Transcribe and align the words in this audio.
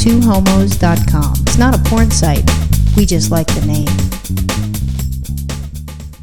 twohomos.com. 0.00 1.34
It's 1.42 1.58
not 1.58 1.74
a 1.74 1.78
porn 1.88 2.10
site. 2.10 2.48
We 2.96 3.04
just 3.06 3.30
like 3.30 3.46
the 3.48 3.64
name. 3.66 3.86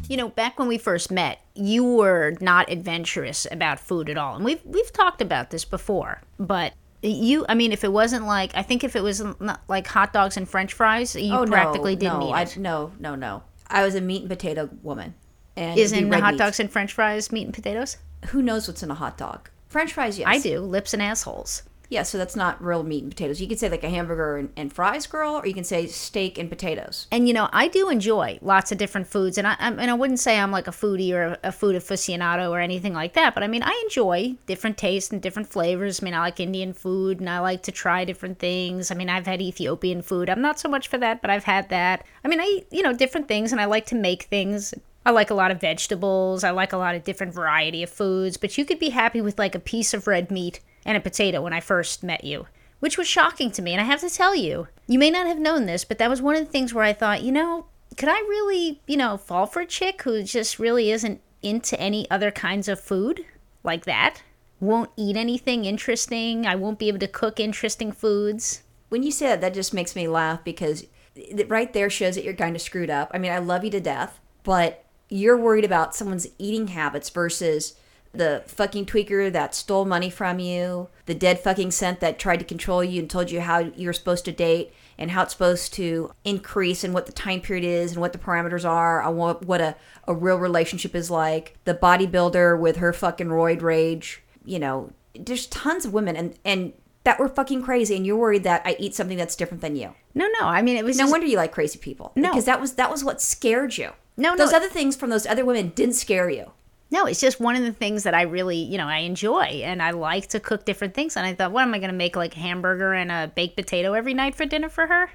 You 0.08 0.16
know, 0.18 0.28
back 0.28 0.58
when 0.58 0.68
we 0.68 0.78
first 0.78 1.10
met, 1.10 1.40
you 1.54 1.82
were 1.84 2.34
not 2.40 2.70
adventurous 2.70 3.46
about 3.50 3.80
food 3.80 4.08
at 4.10 4.16
all. 4.18 4.36
And 4.36 4.44
we've 4.44 4.60
we've 4.64 4.92
talked 4.92 5.20
about 5.22 5.50
this 5.50 5.64
before, 5.64 6.20
but 6.38 6.72
you 7.02 7.44
I 7.48 7.54
mean 7.54 7.72
if 7.72 7.84
it 7.84 7.92
wasn't 7.92 8.26
like 8.26 8.52
I 8.54 8.62
think 8.62 8.84
if 8.84 8.96
it 8.96 9.02
was 9.02 9.22
not 9.40 9.62
like 9.68 9.86
hot 9.86 10.12
dogs 10.12 10.36
and 10.36 10.48
french 10.48 10.72
fries, 10.72 11.14
you 11.16 11.34
Oh, 11.34 11.46
practically 11.46 11.94
no, 11.94 12.00
didn't 12.00 12.20
no, 12.20 12.28
eat 12.28 12.32
I, 12.32 12.42
it. 12.42 12.56
no, 12.56 12.92
no, 12.98 13.14
no. 13.14 13.42
I 13.68 13.84
was 13.84 13.94
a 13.94 14.00
meat 14.00 14.22
and 14.22 14.30
potato 14.30 14.68
woman. 14.82 15.14
And 15.56 15.78
Isn't 15.78 16.10
red 16.10 16.20
hot 16.22 16.34
meat. 16.34 16.38
dogs 16.38 16.60
and 16.60 16.70
french 16.70 16.92
fries 16.92 17.30
meat 17.32 17.44
and 17.44 17.54
potatoes? 17.54 17.96
Who 18.28 18.42
knows 18.42 18.68
what's 18.68 18.82
in 18.82 18.90
a 18.90 18.94
hot 18.94 19.16
dog? 19.18 19.50
French 19.68 19.92
fries, 19.92 20.18
yes. 20.18 20.28
I 20.28 20.38
do, 20.38 20.60
lips 20.60 20.92
and 20.94 21.02
assholes. 21.02 21.62
Yeah, 21.94 22.02
so 22.02 22.18
that's 22.18 22.34
not 22.34 22.60
real 22.60 22.82
meat 22.82 23.04
and 23.04 23.12
potatoes. 23.12 23.40
You 23.40 23.46
could 23.46 23.60
say 23.60 23.68
like 23.68 23.84
a 23.84 23.88
hamburger 23.88 24.36
and, 24.36 24.48
and 24.56 24.72
fries, 24.72 25.06
girl, 25.06 25.34
or 25.36 25.46
you 25.46 25.54
can 25.54 25.62
say 25.62 25.86
steak 25.86 26.38
and 26.38 26.48
potatoes. 26.50 27.06
And 27.12 27.28
you 27.28 27.34
know, 27.34 27.48
I 27.52 27.68
do 27.68 27.88
enjoy 27.88 28.40
lots 28.42 28.72
of 28.72 28.78
different 28.78 29.06
foods, 29.06 29.38
and 29.38 29.46
I 29.46 29.54
I'm- 29.60 29.78
and 29.78 29.88
I 29.92 29.94
wouldn't 29.94 30.18
say 30.18 30.36
I'm 30.40 30.50
like 30.50 30.66
a 30.66 30.72
foodie 30.72 31.12
or 31.12 31.22
a, 31.22 31.38
a 31.44 31.52
food 31.52 31.76
aficionado 31.76 32.50
or 32.50 32.58
anything 32.58 32.94
like 32.94 33.12
that. 33.12 33.32
But 33.32 33.44
I 33.44 33.46
mean, 33.46 33.62
I 33.62 33.80
enjoy 33.84 34.34
different 34.46 34.76
tastes 34.76 35.12
and 35.12 35.22
different 35.22 35.48
flavors. 35.48 36.02
I 36.02 36.04
mean, 36.04 36.14
I 36.14 36.18
like 36.18 36.40
Indian 36.40 36.72
food, 36.72 37.20
and 37.20 37.30
I 37.30 37.38
like 37.38 37.62
to 37.62 37.70
try 37.70 38.04
different 38.04 38.40
things. 38.40 38.90
I 38.90 38.96
mean, 38.96 39.08
I've 39.08 39.26
had 39.26 39.40
Ethiopian 39.40 40.02
food. 40.02 40.28
I'm 40.28 40.42
not 40.42 40.58
so 40.58 40.68
much 40.68 40.88
for 40.88 40.98
that, 40.98 41.20
but 41.22 41.30
I've 41.30 41.44
had 41.44 41.68
that. 41.68 42.04
I 42.24 42.28
mean, 42.28 42.40
I 42.40 42.44
eat, 42.44 42.66
you 42.72 42.82
know 42.82 42.92
different 42.92 43.28
things, 43.28 43.52
and 43.52 43.60
I 43.60 43.66
like 43.66 43.86
to 43.86 43.94
make 43.94 44.24
things. 44.24 44.74
I 45.06 45.12
like 45.12 45.30
a 45.30 45.34
lot 45.34 45.52
of 45.52 45.60
vegetables. 45.60 46.42
I 46.42 46.50
like 46.50 46.72
a 46.72 46.76
lot 46.78 46.96
of 46.96 47.04
different 47.04 47.34
variety 47.34 47.84
of 47.84 47.90
foods. 47.90 48.36
But 48.36 48.58
you 48.58 48.64
could 48.64 48.80
be 48.80 48.88
happy 48.88 49.20
with 49.20 49.38
like 49.38 49.54
a 49.54 49.60
piece 49.60 49.94
of 49.94 50.08
red 50.08 50.30
meat 50.32 50.58
and 50.84 50.96
a 50.96 51.00
potato 51.00 51.42
when 51.42 51.52
I 51.52 51.60
first 51.60 52.02
met 52.02 52.24
you 52.24 52.46
which 52.84 52.98
was 52.98 53.08
shocking 53.08 53.50
to 53.50 53.62
me. 53.62 53.72
And 53.72 53.80
I 53.80 53.84
have 53.84 54.00
to 54.00 54.10
tell 54.10 54.34
you, 54.34 54.68
you 54.86 54.98
may 54.98 55.08
not 55.08 55.26
have 55.26 55.38
known 55.38 55.64
this, 55.64 55.86
but 55.86 55.96
that 55.96 56.10
was 56.10 56.20
one 56.20 56.36
of 56.36 56.44
the 56.44 56.50
things 56.50 56.74
where 56.74 56.84
I 56.84 56.92
thought, 56.92 57.22
you 57.22 57.32
know, 57.32 57.64
could 57.96 58.10
I 58.10 58.18
really, 58.18 58.82
you 58.86 58.98
know, 58.98 59.16
fall 59.16 59.46
for 59.46 59.60
a 59.60 59.66
chick 59.66 60.02
who 60.02 60.22
just 60.22 60.58
really 60.58 60.90
isn't 60.90 61.22
into 61.40 61.80
any 61.80 62.10
other 62.10 62.30
kinds 62.30 62.68
of 62.68 62.78
food 62.78 63.24
like 63.62 63.86
that? 63.86 64.22
Won't 64.60 64.90
eat 64.98 65.16
anything 65.16 65.64
interesting. 65.64 66.46
I 66.46 66.56
won't 66.56 66.78
be 66.78 66.88
able 66.88 66.98
to 66.98 67.08
cook 67.08 67.40
interesting 67.40 67.90
foods. 67.90 68.62
When 68.90 69.02
you 69.02 69.10
say 69.10 69.28
that, 69.28 69.40
that 69.40 69.54
just 69.54 69.72
makes 69.72 69.96
me 69.96 70.06
laugh 70.06 70.44
because 70.44 70.86
it 71.14 71.48
right 71.48 71.72
there 71.72 71.88
shows 71.88 72.16
that 72.16 72.24
you're 72.24 72.34
kind 72.34 72.54
of 72.54 72.60
screwed 72.60 72.90
up. 72.90 73.10
I 73.14 73.18
mean, 73.18 73.32
I 73.32 73.38
love 73.38 73.64
you 73.64 73.70
to 73.70 73.80
death, 73.80 74.20
but 74.42 74.84
you're 75.08 75.38
worried 75.38 75.64
about 75.64 75.94
someone's 75.94 76.26
eating 76.38 76.68
habits 76.68 77.08
versus 77.08 77.76
the 78.14 78.42
fucking 78.46 78.86
tweaker 78.86 79.32
that 79.32 79.54
stole 79.54 79.84
money 79.84 80.10
from 80.10 80.38
you, 80.38 80.88
the 81.06 81.14
dead 81.14 81.40
fucking 81.40 81.70
scent 81.70 82.00
that 82.00 82.18
tried 82.18 82.38
to 82.38 82.44
control 82.44 82.82
you 82.82 83.00
and 83.00 83.10
told 83.10 83.30
you 83.30 83.40
how 83.40 83.58
you're 83.58 83.92
supposed 83.92 84.24
to 84.26 84.32
date 84.32 84.72
and 84.96 85.10
how 85.10 85.22
it's 85.22 85.32
supposed 85.32 85.74
to 85.74 86.12
increase 86.24 86.84
and 86.84 86.94
what 86.94 87.06
the 87.06 87.12
time 87.12 87.40
period 87.40 87.64
is 87.64 87.92
and 87.92 88.00
what 88.00 88.12
the 88.12 88.18
parameters 88.18 88.68
are, 88.68 89.02
on 89.02 89.16
what, 89.16 89.44
what 89.44 89.60
a, 89.60 89.74
a 90.06 90.14
real 90.14 90.36
relationship 90.36 90.94
is 90.94 91.10
like, 91.10 91.56
the 91.64 91.74
bodybuilder 91.74 92.58
with 92.58 92.76
her 92.76 92.92
fucking 92.92 93.26
roid 93.26 93.60
rage, 93.60 94.22
you 94.44 94.58
know, 94.58 94.92
there's 95.18 95.46
tons 95.46 95.84
of 95.84 95.92
women 95.92 96.16
and, 96.16 96.38
and 96.44 96.72
that 97.04 97.18
were 97.18 97.28
fucking 97.28 97.62
crazy 97.62 97.96
and 97.96 98.06
you're 98.06 98.16
worried 98.16 98.44
that 98.44 98.62
I 98.64 98.76
eat 98.78 98.94
something 98.94 99.18
that's 99.18 99.36
different 99.36 99.60
than 99.60 99.76
you. 99.76 99.94
No, 100.14 100.26
no. 100.40 100.46
I 100.46 100.62
mean, 100.62 100.76
it 100.76 100.84
was 100.84 100.96
No 100.96 101.02
just, 101.04 101.12
wonder 101.12 101.26
you 101.26 101.36
like 101.36 101.52
crazy 101.52 101.78
people. 101.78 102.12
No. 102.16 102.30
Because 102.30 102.46
that 102.46 102.60
was 102.60 102.74
that 102.74 102.90
was 102.90 103.04
what 103.04 103.20
scared 103.20 103.76
you. 103.76 103.90
No, 104.16 104.36
Those 104.36 104.52
no. 104.52 104.58
other 104.58 104.68
things 104.68 104.96
from 104.96 105.10
those 105.10 105.26
other 105.26 105.44
women 105.44 105.72
didn't 105.74 105.96
scare 105.96 106.30
you. 106.30 106.52
No, 106.90 107.06
it's 107.06 107.20
just 107.20 107.40
one 107.40 107.56
of 107.56 107.62
the 107.62 107.72
things 107.72 108.04
that 108.04 108.14
I 108.14 108.22
really, 108.22 108.58
you 108.58 108.78
know, 108.78 108.86
I 108.86 108.98
enjoy 108.98 109.42
and 109.42 109.82
I 109.82 109.90
like 109.90 110.28
to 110.28 110.40
cook 110.40 110.64
different 110.64 110.94
things. 110.94 111.16
And 111.16 111.26
I 111.26 111.34
thought, 111.34 111.50
what 111.50 111.62
am 111.62 111.74
I 111.74 111.78
going 111.78 111.90
to 111.90 111.96
make 111.96 112.14
like 112.14 112.36
a 112.36 112.40
hamburger 112.40 112.92
and 112.92 113.10
a 113.10 113.32
baked 113.34 113.56
potato 113.56 113.94
every 113.94 114.14
night 114.14 114.34
for 114.34 114.44
dinner 114.44 114.68
for 114.68 114.86
her? 114.86 115.10